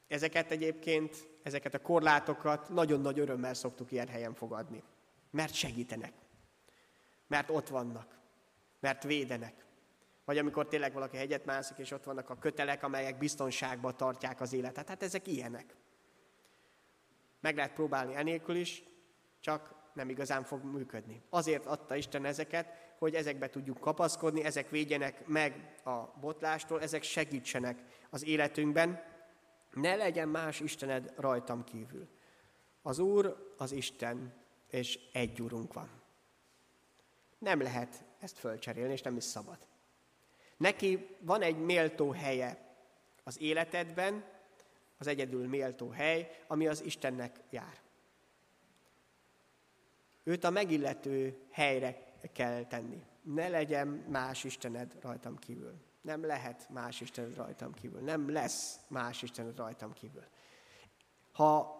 Ezeket 0.07 0.51
egyébként, 0.51 1.27
ezeket 1.43 1.73
a 1.73 1.81
korlátokat 1.81 2.69
nagyon 2.69 3.01
nagy 3.01 3.19
örömmel 3.19 3.53
szoktuk 3.53 3.91
ilyen 3.91 4.07
helyen 4.07 4.33
fogadni. 4.33 4.83
Mert 5.31 5.53
segítenek. 5.53 6.13
Mert 7.27 7.49
ott 7.49 7.67
vannak. 7.67 8.17
Mert 8.79 9.03
védenek. 9.03 9.65
Vagy 10.25 10.37
amikor 10.37 10.67
tényleg 10.67 10.93
valaki 10.93 11.17
hegyet 11.17 11.45
mászik, 11.45 11.77
és 11.77 11.91
ott 11.91 12.03
vannak 12.03 12.29
a 12.29 12.37
kötelek, 12.37 12.83
amelyek 12.83 13.17
biztonságban 13.17 13.97
tartják 13.97 14.41
az 14.41 14.53
életet. 14.53 14.87
Hát 14.87 15.03
ezek 15.03 15.27
ilyenek. 15.27 15.75
Meg 17.39 17.55
lehet 17.55 17.73
próbálni 17.73 18.15
enélkül 18.15 18.55
is, 18.55 18.83
csak 19.39 19.78
nem 19.99 20.09
igazán 20.09 20.43
fog 20.43 20.63
működni. 20.63 21.21
Azért 21.29 21.65
adta 21.65 21.95
Isten 21.95 22.25
ezeket, 22.25 22.93
hogy 22.97 23.15
ezekbe 23.15 23.49
tudjuk 23.49 23.79
kapaszkodni, 23.79 24.43
ezek 24.43 24.69
védjenek 24.69 25.27
meg 25.27 25.75
a 25.83 26.19
botlástól, 26.19 26.81
ezek 26.81 27.03
segítsenek 27.03 27.83
az 28.09 28.25
életünkben. 28.25 29.03
Ne 29.73 29.95
legyen 29.95 30.27
más 30.27 30.59
Istened 30.59 31.13
rajtam 31.15 31.63
kívül. 31.63 32.07
Az 32.81 32.99
Úr 32.99 33.53
az 33.57 33.71
Isten, 33.71 34.33
és 34.69 34.99
egy 35.13 35.41
Úrunk 35.41 35.73
van. 35.73 35.89
Nem 37.37 37.61
lehet 37.61 38.03
ezt 38.19 38.37
fölcserélni, 38.37 38.93
és 38.93 39.01
nem 39.01 39.17
is 39.17 39.23
szabad. 39.23 39.57
Neki 40.57 41.15
van 41.19 41.41
egy 41.41 41.57
méltó 41.57 42.11
helye 42.11 42.75
az 43.23 43.41
életedben, 43.41 44.23
az 44.97 45.07
egyedül 45.07 45.47
méltó 45.47 45.89
hely, 45.89 46.43
ami 46.47 46.67
az 46.67 46.83
Istennek 46.83 47.39
jár. 47.49 47.87
Őt 50.29 50.43
a 50.43 50.49
megillető 50.49 51.37
helyre 51.51 51.97
kell 52.33 52.65
tenni. 52.65 53.03
Ne 53.21 53.47
legyen 53.47 53.87
más 53.87 54.43
Istened 54.43 54.95
rajtam 55.01 55.37
kívül. 55.37 55.73
Nem 56.01 56.25
lehet 56.25 56.69
más 56.69 57.01
Istened 57.01 57.35
rajtam 57.35 57.73
kívül. 57.73 57.99
Nem 57.99 58.31
lesz 58.31 58.79
más 58.87 59.21
Istened 59.21 59.57
rajtam 59.57 59.93
kívül. 59.93 60.23
Ha 61.31 61.77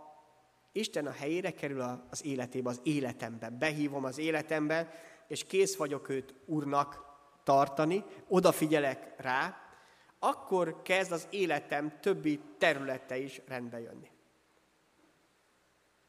Isten 0.72 1.08
a 1.08 1.12
helyére 1.12 1.52
kerül 1.52 1.82
az 2.10 2.26
életébe, 2.26 2.70
az 2.70 2.80
életembe, 2.84 3.50
behívom 3.50 4.04
az 4.04 4.18
életembe, 4.18 4.92
és 5.28 5.44
kész 5.44 5.76
vagyok 5.76 6.10
őt 6.10 6.34
Úrnak 6.46 7.06
tartani, 7.44 8.04
odafigyelek 8.28 9.14
rá, 9.18 9.58
akkor 10.20 10.82
kezd 10.82 11.12
az 11.12 11.28
életem 11.30 12.00
többi 12.00 12.42
területe 12.58 13.18
is 13.18 13.42
rendbe 13.48 13.80
jönni. 13.80 14.10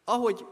Ahogy 0.05 0.47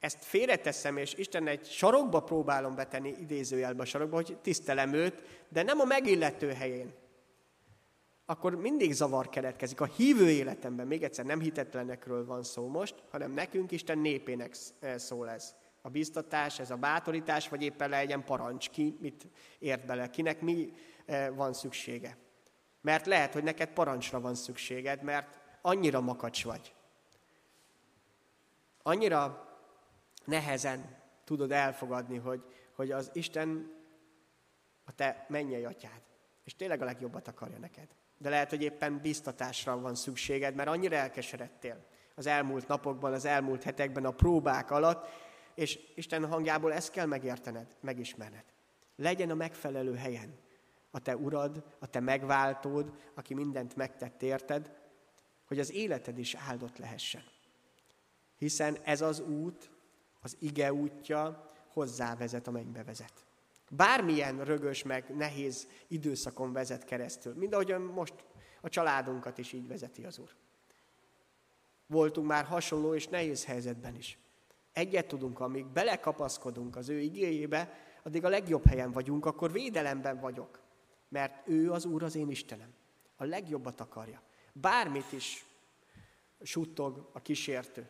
ezt 0.00 0.24
félreteszem, 0.24 0.96
és 0.96 1.14
Isten 1.14 1.46
egy 1.46 1.66
sarokba 1.66 2.20
próbálom 2.20 2.74
betenni, 2.74 3.14
idézőjelbe 3.20 3.82
a 3.82 3.84
sarokba, 3.84 4.16
hogy 4.16 4.38
tisztelem 4.42 4.92
őt, 4.92 5.22
de 5.48 5.62
nem 5.62 5.80
a 5.80 5.84
megillető 5.84 6.52
helyén. 6.52 6.94
Akkor 8.26 8.54
mindig 8.54 8.92
zavar 8.92 9.28
keletkezik. 9.28 9.80
A 9.80 9.84
hívő 9.84 10.30
életemben, 10.30 10.86
még 10.86 11.02
egyszer 11.02 11.24
nem 11.24 11.40
hitetlenekről 11.40 12.26
van 12.26 12.42
szó 12.42 12.68
most, 12.68 12.94
hanem 13.10 13.32
nekünk 13.32 13.70
Isten 13.70 13.98
népének 13.98 14.56
szól 14.96 15.30
ez. 15.30 15.54
A 15.82 15.88
biztatás, 15.88 16.58
ez 16.58 16.70
a 16.70 16.76
bátorítás, 16.76 17.48
vagy 17.48 17.62
éppen 17.62 17.88
legyen 17.88 18.24
parancs, 18.24 18.70
ki 18.70 18.96
mit 19.00 19.26
ért 19.58 19.86
bele, 19.86 20.10
kinek 20.10 20.40
mi 20.40 20.72
eh, 21.06 21.28
van 21.34 21.52
szüksége. 21.52 22.16
Mert 22.80 23.06
lehet, 23.06 23.32
hogy 23.32 23.42
neked 23.42 23.68
parancsra 23.68 24.20
van 24.20 24.34
szükséged, 24.34 25.02
mert 25.02 25.40
annyira 25.62 26.00
makacs 26.00 26.44
vagy. 26.44 26.74
Annyira 28.82 29.49
nehezen 30.30 30.98
tudod 31.24 31.52
elfogadni, 31.52 32.16
hogy, 32.16 32.42
hogy 32.74 32.90
az 32.90 33.10
Isten 33.12 33.72
a 34.84 34.92
te 34.92 35.26
mennyei 35.28 35.64
atyád. 35.64 36.02
És 36.44 36.56
tényleg 36.56 36.82
a 36.82 36.84
legjobbat 36.84 37.28
akarja 37.28 37.58
neked. 37.58 37.88
De 38.18 38.28
lehet, 38.28 38.50
hogy 38.50 38.62
éppen 38.62 39.00
biztatásra 39.00 39.80
van 39.80 39.94
szükséged, 39.94 40.54
mert 40.54 40.68
annyira 40.68 40.96
elkeseredtél 40.96 41.84
az 42.14 42.26
elmúlt 42.26 42.68
napokban, 42.68 43.12
az 43.12 43.24
elmúlt 43.24 43.62
hetekben, 43.62 44.04
a 44.04 44.10
próbák 44.10 44.70
alatt, 44.70 45.08
és 45.54 45.78
Isten 45.94 46.26
hangjából 46.26 46.72
ezt 46.72 46.90
kell 46.90 47.06
megértened, 47.06 47.76
megismerned. 47.80 48.44
Legyen 48.96 49.30
a 49.30 49.34
megfelelő 49.34 49.94
helyen 49.94 50.38
a 50.90 50.98
te 50.98 51.16
urad, 51.16 51.64
a 51.78 51.86
te 51.86 52.00
megváltód, 52.00 52.92
aki 53.14 53.34
mindent 53.34 53.76
megtett 53.76 54.22
érted, 54.22 54.72
hogy 55.46 55.58
az 55.58 55.72
életed 55.72 56.18
is 56.18 56.34
áldott 56.34 56.78
lehessen. 56.78 57.22
Hiszen 58.36 58.78
ez 58.82 59.00
az 59.00 59.20
út, 59.20 59.70
az 60.20 60.36
ige 60.38 60.72
útja 60.72 61.50
hozzá 61.72 62.16
vezet, 62.16 62.50
mennybe 62.50 62.84
vezet. 62.84 63.12
Bármilyen 63.70 64.44
rögös 64.44 64.82
meg 64.82 65.16
nehéz 65.16 65.68
időszakon 65.88 66.52
vezet 66.52 66.84
keresztül, 66.84 67.34
mind 67.34 67.52
ahogyan 67.52 67.80
most 67.80 68.14
a 68.60 68.68
családunkat 68.68 69.38
is 69.38 69.52
így 69.52 69.68
vezeti 69.68 70.04
az 70.04 70.18
Úr. 70.18 70.34
Voltunk 71.86 72.26
már 72.26 72.44
hasonló 72.44 72.94
és 72.94 73.08
nehéz 73.08 73.44
helyzetben 73.44 73.96
is. 73.96 74.18
Egyet 74.72 75.06
tudunk, 75.06 75.40
amíg 75.40 75.66
belekapaszkodunk 75.66 76.76
az 76.76 76.88
ő 76.88 76.98
igéjébe, 76.98 77.78
addig 78.02 78.24
a 78.24 78.28
legjobb 78.28 78.66
helyen 78.66 78.92
vagyunk, 78.92 79.26
akkor 79.26 79.52
védelemben 79.52 80.20
vagyok. 80.20 80.60
Mert 81.08 81.48
ő 81.48 81.70
az 81.70 81.84
Úr 81.84 82.02
az 82.02 82.14
én 82.14 82.30
Istenem. 82.30 82.74
A 83.16 83.24
legjobbat 83.24 83.80
akarja. 83.80 84.22
Bármit 84.52 85.12
is 85.12 85.44
suttog 86.42 87.10
a 87.12 87.20
kísértő. 87.20 87.88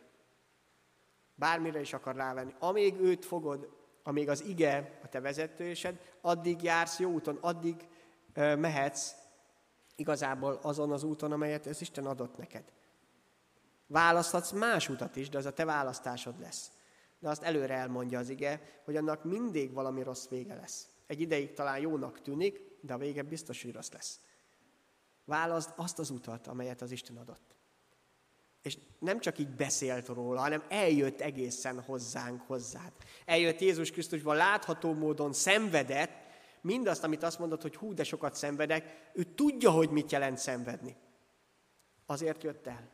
Bármire 1.41 1.79
is 1.79 1.93
akar 1.93 2.15
rávenni. 2.15 2.53
Amíg 2.59 2.99
őt 2.99 3.25
fogod, 3.25 3.69
amíg 4.03 4.29
az 4.29 4.43
ige 4.43 4.99
a 5.03 5.07
te 5.07 5.19
vezetősed, 5.19 5.99
addig 6.21 6.61
jársz 6.61 6.99
jó 6.99 7.11
úton, 7.11 7.37
addig 7.41 7.87
mehetsz 8.33 9.11
igazából 9.95 10.59
azon 10.61 10.91
az 10.91 11.03
úton, 11.03 11.31
amelyet 11.31 11.67
ez 11.67 11.81
Isten 11.81 12.05
adott 12.05 12.37
neked. 12.37 12.63
Választhatsz 13.87 14.51
más 14.51 14.89
utat 14.89 15.15
is, 15.15 15.29
de 15.29 15.37
az 15.37 15.45
a 15.45 15.53
te 15.53 15.65
választásod 15.65 16.39
lesz. 16.39 16.71
De 17.19 17.29
azt 17.29 17.43
előre 17.43 17.73
elmondja 17.73 18.19
az 18.19 18.29
ige, 18.29 18.81
hogy 18.83 18.95
annak 18.95 19.23
mindig 19.23 19.73
valami 19.73 20.03
rossz 20.03 20.27
vége 20.27 20.55
lesz. 20.55 20.89
Egy 21.07 21.21
ideig 21.21 21.53
talán 21.53 21.79
jónak 21.79 22.21
tűnik, 22.21 22.61
de 22.81 22.93
a 22.93 22.97
vége 22.97 23.21
biztos, 23.21 23.63
hogy 23.63 23.73
rossz 23.73 23.91
lesz. 23.91 24.19
Válaszd 25.25 25.73
azt 25.75 25.99
az 25.99 26.09
utat, 26.09 26.47
amelyet 26.47 26.81
az 26.81 26.91
Isten 26.91 27.17
adott. 27.17 27.55
És 28.61 28.77
nem 28.99 29.19
csak 29.19 29.37
így 29.37 29.49
beszélt 29.49 30.07
róla, 30.07 30.39
hanem 30.39 30.63
eljött 30.69 31.21
egészen 31.21 31.81
hozzánk, 31.81 32.41
hozzád. 32.41 32.91
Eljött 33.25 33.59
Jézus 33.59 33.91
Krisztusban 33.91 34.35
látható 34.35 34.93
módon 34.93 35.33
szenvedett, 35.33 36.11
mindazt, 36.61 37.03
amit 37.03 37.23
azt 37.23 37.39
mondott, 37.39 37.61
hogy 37.61 37.75
hú, 37.75 37.93
de 37.93 38.03
sokat 38.03 38.35
szenvedek, 38.35 39.11
ő 39.13 39.23
tudja, 39.23 39.71
hogy 39.71 39.89
mit 39.89 40.11
jelent 40.11 40.37
szenvedni. 40.37 40.95
Azért 42.05 42.43
jött 42.43 42.67
el, 42.67 42.89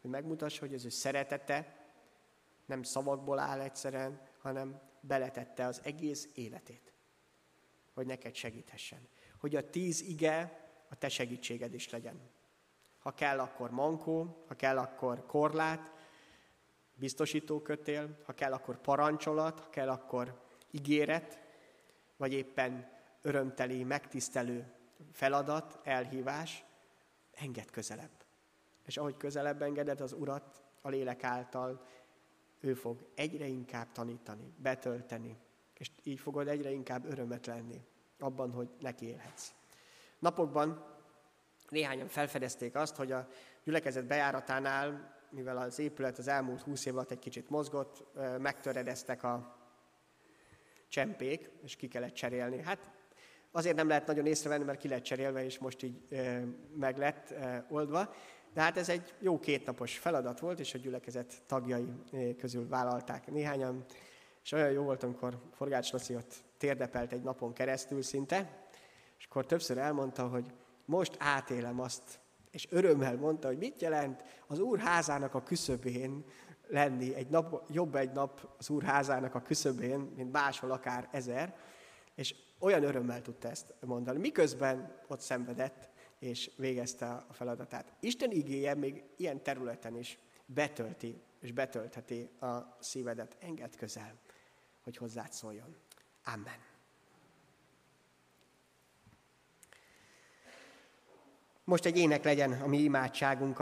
hogy 0.00 0.10
megmutassa, 0.10 0.60
hogy 0.60 0.74
az 0.74 0.84
ő 0.84 0.88
szeretete 0.88 1.76
nem 2.66 2.82
szavakból 2.82 3.38
áll 3.38 3.60
egyszerűen, 3.60 4.20
hanem 4.38 4.80
beletette 5.00 5.66
az 5.66 5.80
egész 5.84 6.28
életét, 6.34 6.92
hogy 7.94 8.06
neked 8.06 8.34
segíthessen. 8.34 9.08
Hogy 9.38 9.56
a 9.56 9.70
tíz 9.70 10.00
ige 10.00 10.66
a 10.88 10.94
te 10.94 11.08
segítséged 11.08 11.74
is 11.74 11.90
legyen. 11.90 12.20
Ha 13.08 13.14
kell, 13.14 13.38
akkor 13.38 13.70
mankó, 13.70 14.44
ha 14.48 14.54
kell, 14.54 14.78
akkor 14.78 15.26
korlát, 15.26 15.92
biztosító 16.94 17.60
kötél, 17.60 18.18
ha 18.24 18.32
kell, 18.32 18.52
akkor 18.52 18.80
parancsolat, 18.80 19.60
ha 19.60 19.70
kell, 19.70 19.88
akkor 19.88 20.40
ígéret, 20.70 21.40
vagy 22.16 22.32
éppen 22.32 22.90
örömteli, 23.22 23.84
megtisztelő 23.84 24.72
feladat, 25.12 25.78
elhívás, 25.82 26.64
enged 27.32 27.70
közelebb. 27.70 28.24
És 28.84 28.96
ahogy 28.96 29.16
közelebb 29.16 29.62
engeded 29.62 30.00
az 30.00 30.12
Urat 30.12 30.62
a 30.80 30.88
lélek 30.88 31.24
által, 31.24 31.86
ő 32.60 32.74
fog 32.74 33.08
egyre 33.14 33.46
inkább 33.46 33.92
tanítani, 33.92 34.52
betölteni, 34.56 35.36
és 35.74 35.90
így 36.02 36.20
fogod 36.20 36.48
egyre 36.48 36.70
inkább 36.70 37.04
örömet 37.04 37.46
lenni 37.46 37.84
abban, 38.18 38.52
hogy 38.52 38.68
neki 38.80 39.06
élhetsz. 39.06 39.52
Napokban 40.18 40.96
néhányan 41.70 42.08
felfedezték 42.08 42.74
azt, 42.74 42.96
hogy 42.96 43.12
a 43.12 43.28
gyülekezet 43.64 44.06
bejáratánál, 44.06 45.16
mivel 45.30 45.56
az 45.56 45.78
épület 45.78 46.18
az 46.18 46.28
elmúlt 46.28 46.62
húsz 46.62 46.86
év 46.86 46.94
alatt 46.94 47.10
egy 47.10 47.18
kicsit 47.18 47.50
mozgott, 47.50 48.04
megtöredeztek 48.38 49.22
a 49.22 49.56
csempék, 50.88 51.50
és 51.62 51.76
ki 51.76 51.88
kellett 51.88 52.14
cserélni. 52.14 52.62
Hát 52.62 52.90
azért 53.50 53.76
nem 53.76 53.88
lehet 53.88 54.06
nagyon 54.06 54.26
észrevenni, 54.26 54.64
mert 54.64 54.78
ki 54.78 54.88
lett 54.88 55.02
cserélve, 55.02 55.44
és 55.44 55.58
most 55.58 55.82
így 55.82 56.00
meg 56.76 56.98
lett 56.98 57.34
oldva. 57.68 58.14
De 58.54 58.60
hát 58.60 58.76
ez 58.76 58.88
egy 58.88 59.14
jó 59.18 59.38
kétnapos 59.38 59.98
feladat 59.98 60.40
volt, 60.40 60.60
és 60.60 60.74
a 60.74 60.78
gyülekezet 60.78 61.42
tagjai 61.46 61.92
közül 62.38 62.68
vállalták 62.68 63.26
néhányan. 63.26 63.84
És 64.44 64.52
olyan 64.52 64.70
jó 64.70 64.82
volt, 64.82 65.02
amikor 65.02 65.38
Forgács 65.52 65.92
Laci 65.92 66.14
ott 66.14 66.34
térdepelt 66.58 67.12
egy 67.12 67.22
napon 67.22 67.52
keresztül 67.52 68.02
szinte, 68.02 68.68
és 69.18 69.24
akkor 69.24 69.46
többször 69.46 69.78
elmondta, 69.78 70.28
hogy 70.28 70.52
most 70.88 71.16
átélem 71.18 71.80
azt, 71.80 72.20
és 72.50 72.66
örömmel 72.70 73.16
mondta, 73.16 73.46
hogy 73.46 73.58
mit 73.58 73.80
jelent 73.80 74.22
az 74.46 74.58
Úr 74.58 74.78
házának 74.78 75.34
a 75.34 75.42
küszöbén 75.42 76.24
lenni, 76.66 77.14
egy 77.14 77.28
nap, 77.28 77.70
jobb 77.70 77.94
egy 77.94 78.12
nap 78.12 78.54
az 78.58 78.70
Úr 78.70 78.82
házának 78.82 79.34
a 79.34 79.42
küszöbén, 79.42 80.12
mint 80.16 80.32
máshol 80.32 80.70
akár 80.70 81.08
ezer, 81.12 81.56
és 82.14 82.34
olyan 82.58 82.82
örömmel 82.82 83.22
tudta 83.22 83.48
ezt 83.48 83.74
mondani, 83.80 84.18
miközben 84.18 85.00
ott 85.06 85.20
szenvedett, 85.20 85.88
és 86.18 86.50
végezte 86.56 87.06
a 87.06 87.32
feladatát. 87.32 87.92
Isten 88.00 88.30
igéje 88.30 88.74
még 88.74 89.04
ilyen 89.16 89.42
területen 89.42 89.96
is 89.96 90.18
betölti, 90.46 91.20
és 91.40 91.52
betöltheti 91.52 92.30
a 92.40 92.76
szívedet. 92.80 93.36
Engedd 93.40 93.76
közel, 93.76 94.14
hogy 94.82 94.96
hozzád 94.96 95.32
szóljon. 95.32 95.76
Amen. 96.24 96.67
Most 101.68 101.84
egy 101.84 101.96
ének 101.96 102.24
legyen 102.24 102.52
a 102.64 102.66
mi 102.66 102.78
imádságunk, 102.78 103.56